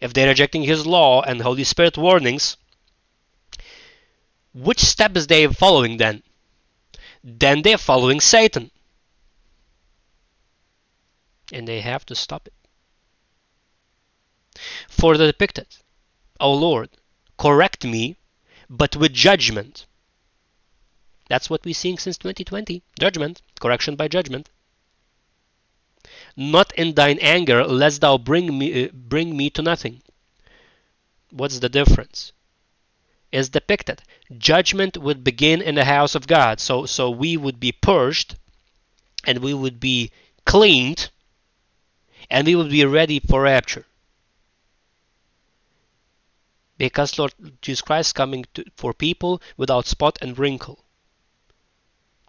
[0.00, 2.56] if they're rejecting His law and Holy Spirit warnings,
[4.52, 6.22] which step is they following then?
[7.22, 8.70] Then they're following Satan.
[11.52, 12.54] And they have to stop it.
[14.88, 15.66] For the depicted,
[16.40, 16.90] O Lord,
[17.38, 18.16] correct me,
[18.68, 19.86] but with judgment.
[21.28, 22.82] That's what we're seeing since 2020.
[22.98, 24.50] Judgment, correction by judgment
[26.36, 30.02] not in thine anger, lest thou bring me, uh, bring me to nothing.
[31.30, 32.32] What's the difference?
[33.32, 34.02] Is depicted.
[34.36, 36.60] Judgment would begin in the house of God.
[36.60, 38.36] So, so we would be purged
[39.24, 40.10] and we would be
[40.44, 41.08] cleaned
[42.30, 43.86] and we would be ready for rapture.
[46.76, 47.32] Because Lord
[47.62, 50.84] Jesus Christ is coming to, for people without spot and wrinkle.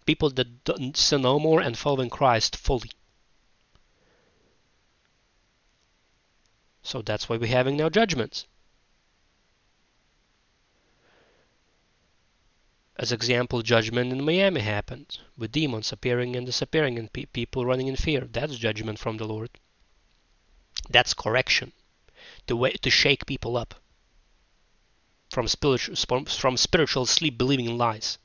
[0.05, 2.91] People that don't sin no more and following Christ fully.
[6.81, 8.45] So that's why we're having now judgments.
[13.03, 17.89] As example, judgment in Miami happened with demons appearing and disappearing and pe people running
[17.89, 18.21] in fear.
[18.21, 19.49] That's judgment from the Lord.
[20.89, 21.73] That's correction,
[22.47, 23.75] to to shake people up
[25.29, 25.97] from spiritual
[26.27, 28.19] from spiritual sleep, believing in lies,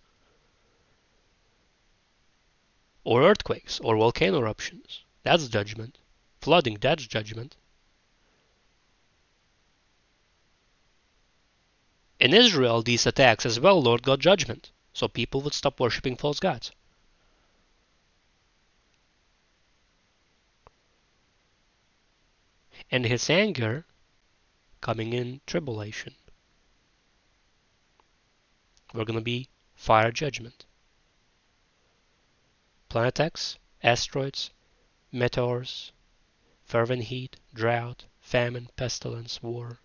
[3.03, 5.03] or earthquakes or volcano eruptions.
[5.25, 5.99] That's judgment.
[6.41, 6.79] Flooding.
[6.81, 7.57] That's judgment.
[12.21, 16.41] In Israel, these attacks as well, Lord got judgment, so people would stop worshipping false
[16.41, 16.73] gods.
[22.91, 23.85] And his anger
[24.81, 26.15] coming in tribulation.
[28.93, 30.65] We're going to be fire judgment.
[32.89, 34.51] Planet X, asteroids,
[35.13, 35.93] meteors,
[36.65, 39.79] fervent heat, drought, famine, pestilence, war,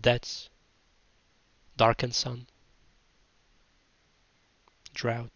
[0.00, 0.50] deaths,
[1.78, 2.46] darkened sun,
[4.92, 5.30] drought.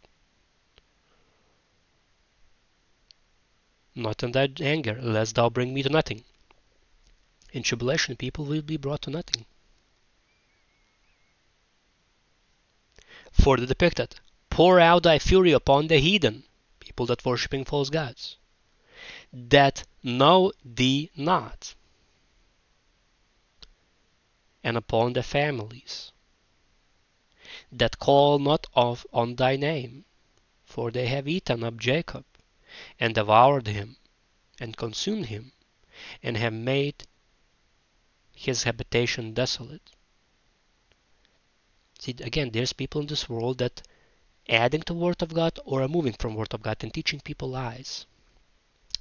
[3.94, 6.24] Not in thy anger, lest thou bring me to nothing.
[7.52, 9.44] In tribulation, people will be brought to nothing.
[13.31, 14.16] For the depicted,
[14.51, 16.44] pour out thy fury upon the heathen,
[16.81, 18.36] people that worshipping false gods,
[19.32, 21.74] that know thee not,
[24.64, 26.12] and upon the families
[27.73, 30.05] that call not of on thy name,
[30.65, 32.24] for they have eaten up Jacob,
[33.01, 33.97] and devoured him,
[34.61, 35.53] and consumed him,
[36.23, 37.05] and have made
[38.35, 39.90] his habitation desolate.
[41.99, 43.86] See, again, there's people in this world that
[44.49, 48.07] adding to Word of God or removing from Word of God and teaching people lies,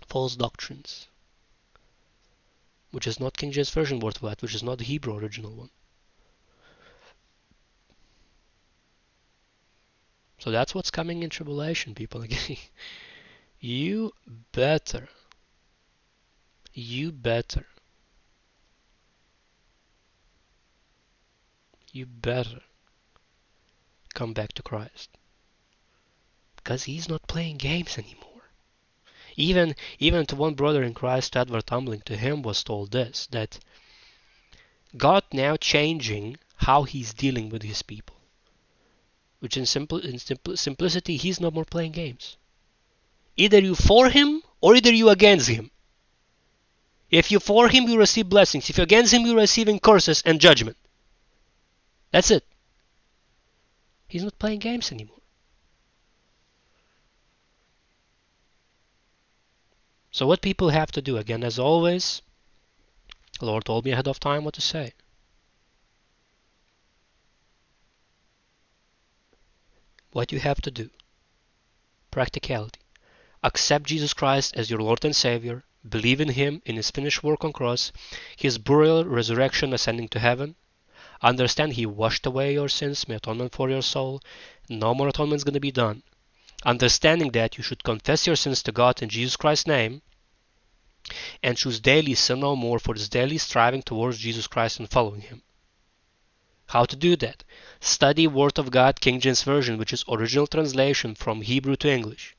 [0.05, 1.07] false doctrines,
[2.91, 5.51] which is not King James Version Word of God, which is not the Hebrew original
[5.51, 5.71] one.
[10.41, 12.23] So that's what's coming in tribulation, people.
[12.23, 12.57] Again,
[13.59, 14.11] you
[14.51, 15.07] better,
[16.73, 17.67] you better,
[21.91, 22.61] you better
[24.15, 25.11] come back to Christ.
[26.55, 28.49] Because he's not playing games anymore.
[29.35, 33.59] Even even to one brother in Christ, Edward Umling, to him was told this that
[34.97, 38.20] God now changing how he's dealing with his people
[39.41, 42.37] which in, simple, in simpl simplicity, he's no more playing games.
[43.35, 45.71] Either you for him or either you against him.
[47.09, 48.69] If you for him, you receive blessings.
[48.69, 50.77] If you against him, you're receiving curses and judgment.
[52.11, 52.45] That's it.
[54.07, 55.17] He's not playing games anymore.
[60.11, 62.21] So what people have to do, again, as always,
[63.39, 64.93] the Lord told me ahead of time what to say.
[70.11, 70.89] What you have to do.
[72.11, 72.79] Practicality.
[73.43, 75.63] Accept Jesus Christ as your Lord and Savior.
[75.87, 77.91] Believe in Him, in His finished work on cross,
[78.35, 80.55] His burial, resurrection, ascending to heaven.
[81.21, 84.21] Understand He washed away your sins, made atonement for your soul.
[84.69, 86.03] No more atonement is going to be done.
[86.63, 90.01] Understanding that you should confess your sins to God in Jesus Christ's name
[91.41, 95.21] and choose daily sin no more for this daily striving towards Jesus Christ and following
[95.21, 95.41] Him.
[96.71, 97.43] How to do that?
[97.81, 102.37] Study Word of God King James Version, which is original translation from Hebrew to English.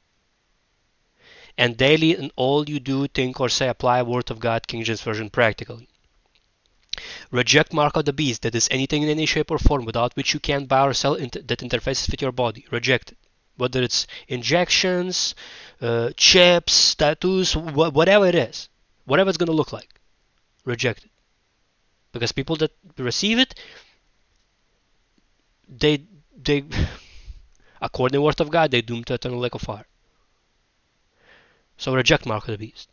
[1.58, 5.02] And daily in all you do, think or say, apply Word of God King James
[5.02, 5.86] Version practically.
[7.30, 10.32] Reject mark of the beast, that is anything in any shape or form without which
[10.32, 12.64] you can't buy or sell that interfaces with your body.
[12.70, 13.18] Reject it.
[13.58, 15.34] Whether it's injections,
[15.82, 18.70] uh, chips, tattoos, wh whatever it is,
[19.04, 20.00] whatever it's going to look like,
[20.64, 21.10] reject it.
[22.12, 23.54] Because people that receive it,
[25.78, 26.04] they
[26.36, 26.64] they
[27.80, 29.86] according to the word of God, they doomed to eternal lake of fire.
[31.76, 32.88] So reject mark of the beast.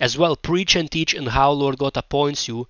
[0.00, 2.66] As well, preach and teach in how Lord God appoints you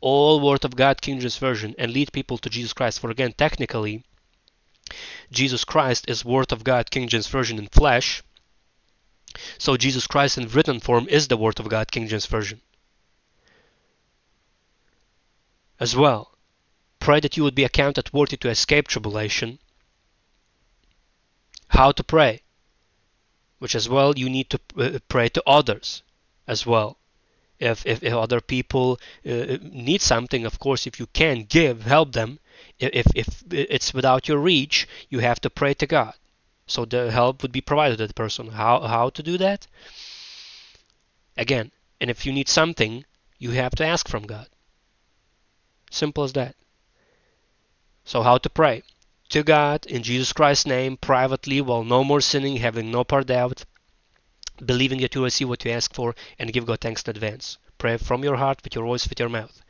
[0.00, 2.98] all word of God King James Version and lead people to Jesus Christ.
[2.98, 4.02] For again, technically,
[5.30, 8.22] Jesus Christ is word of God King James Version in flesh.
[9.58, 12.60] So Jesus Christ in written form is the word of God King James Version.
[15.78, 16.31] As well,
[17.06, 19.58] Pray that you would be accounted worthy to escape tribulation.
[21.68, 22.42] How to pray,
[23.58, 26.02] which as well you need to uh, pray to others.
[26.46, 26.98] as well.
[27.58, 32.12] If, if, if other people uh, need something, of course, if you can give, help
[32.12, 32.40] them.
[32.78, 36.14] If, if it's without your reach, you have to pray to God.
[36.66, 38.48] So the help would be provided to the person.
[38.48, 39.66] How, how to do that?
[41.36, 41.70] Again,
[42.00, 43.04] and if you need something,
[43.38, 44.48] you have to ask from God.
[45.90, 46.56] Simple as that.
[48.12, 48.82] So, how to pray?
[49.30, 53.64] To God, in Jesus Christ's name, privately, while no more sinning, having no part doubt,
[54.62, 57.56] believing that you receive what you ask for, and give God thanks in advance.
[57.78, 59.62] Pray from your heart, with your voice, with your mouth.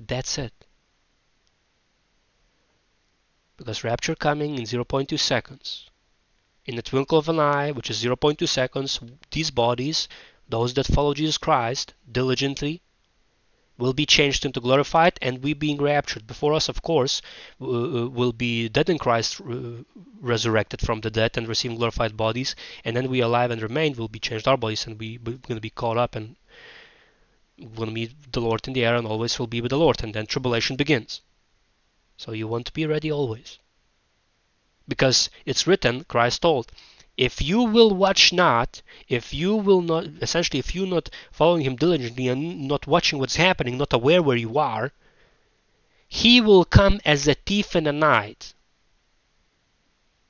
[0.00, 0.52] That's it.
[3.56, 5.88] Because rapture coming in 0.2 seconds.
[6.64, 8.98] In the twinkle of an eye, which is 0.2 seconds,
[9.30, 10.08] these bodies,
[10.48, 12.82] those that follow Jesus Christ diligently,
[13.78, 16.26] will be changed into glorified and we being raptured.
[16.26, 17.20] Before us of course
[17.58, 19.40] will be dead in christ
[20.20, 22.54] resurrected from the dead and receiving glorified bodies
[22.84, 25.56] and then we alive and remain will be changed our bodies and we, we're going
[25.56, 26.36] to be caught up and
[27.58, 30.14] to meet the lord in the air and always will be with the lord and
[30.14, 31.20] then tribulation begins.
[32.16, 33.58] So you want to be ready always.
[34.88, 36.70] Because it's written christ told
[37.16, 41.76] if you will watch not, if you will not, essentially, if you're not following him
[41.76, 44.92] diligently and not watching what's happening, not aware where you are,
[46.08, 48.54] he will come as a thief in the night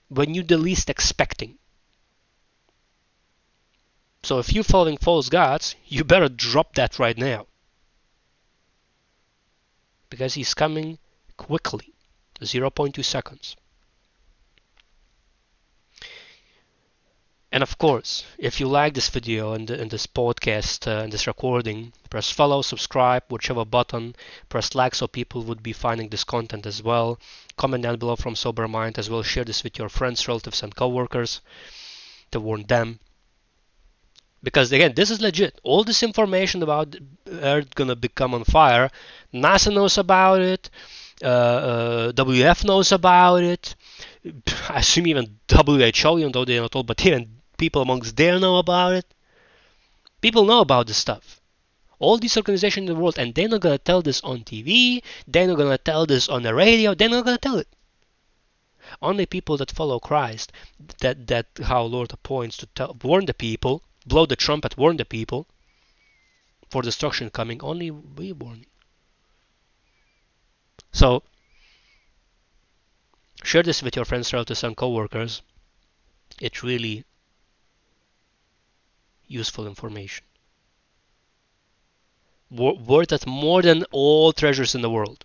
[0.08, 1.58] when you're the least expecting.
[4.22, 7.46] So if you're following false gods, you better drop that right now.
[10.08, 10.98] Because he's coming
[11.36, 11.94] quickly
[12.40, 13.56] 0.2 seconds.
[17.56, 21.26] And of course, if you like this video and, and this podcast uh, and this
[21.26, 24.14] recording, press follow, subscribe, whichever button,
[24.50, 27.18] press like so people would be finding this content as well.
[27.56, 29.22] Comment down below from Sober Mind as well.
[29.22, 31.40] Share this with your friends, relatives, and coworkers
[32.30, 33.00] to warn them.
[34.42, 35.58] Because again, this is legit.
[35.62, 36.94] All this information about
[37.26, 38.90] Earth gonna become on fire,
[39.32, 40.68] NASA knows about it.
[41.24, 43.74] Uh, uh, WF knows about it.
[44.68, 48.56] I assume even WHO, even though they're not all, but even people amongst there know
[48.58, 49.06] about it.
[50.20, 51.40] People know about this stuff.
[51.98, 55.02] All these organizations in the world, and they're not gonna tell this on TV.
[55.26, 56.94] They're not gonna tell this on the radio.
[56.94, 57.68] They're not gonna tell it.
[59.02, 60.52] Only people that follow Christ,
[61.00, 65.04] that that how Lord appoints to tell, warn the people, blow the trumpet, warn the
[65.04, 65.46] people
[66.70, 67.62] for destruction coming.
[67.62, 68.66] Only we warn.
[70.92, 71.22] So
[73.42, 75.42] share this with your friends, relatives, and coworkers.
[76.40, 77.04] It really
[79.28, 80.24] useful information.
[82.50, 85.24] Worth it more than all treasures in the world.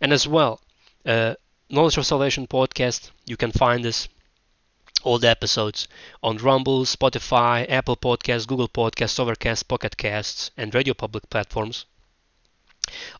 [0.00, 0.60] And as well,
[1.06, 1.34] uh,
[1.70, 4.08] Knowledge of Salvation podcast, you can find this,
[5.02, 5.88] all the episodes,
[6.22, 11.86] on Rumble, Spotify, Apple Podcasts, Google Podcasts, Overcast, Pocket Casts, and Radio Public platforms.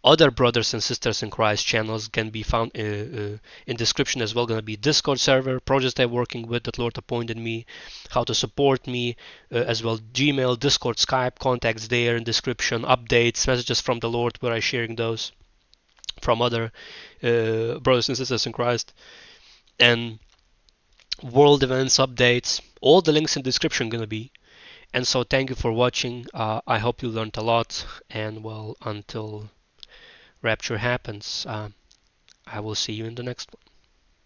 [0.02, 4.34] Other brothers and sisters in Christ channels can be found uh, uh, in description as
[4.34, 4.46] well.
[4.46, 7.64] Going to be Discord server, projects I'm working with that Lord appointed me,
[8.10, 9.16] how to support me,
[9.50, 14.36] uh, as well Gmail, Discord, Skype, contacts there in description, updates, messages from the Lord
[14.40, 15.32] where I'm sharing those
[16.20, 16.72] from other
[17.22, 18.92] uh, brothers and sisters in Christ,
[19.80, 20.18] and
[21.22, 22.60] world events updates.
[22.80, 24.30] All the links in the description going to be.
[24.94, 26.24] And so thank you for watching.
[26.32, 27.84] Uh, I hope you learned a lot.
[28.08, 29.50] And well, until
[30.40, 31.68] rapture happens, uh,
[32.46, 33.73] I will see you in the next one.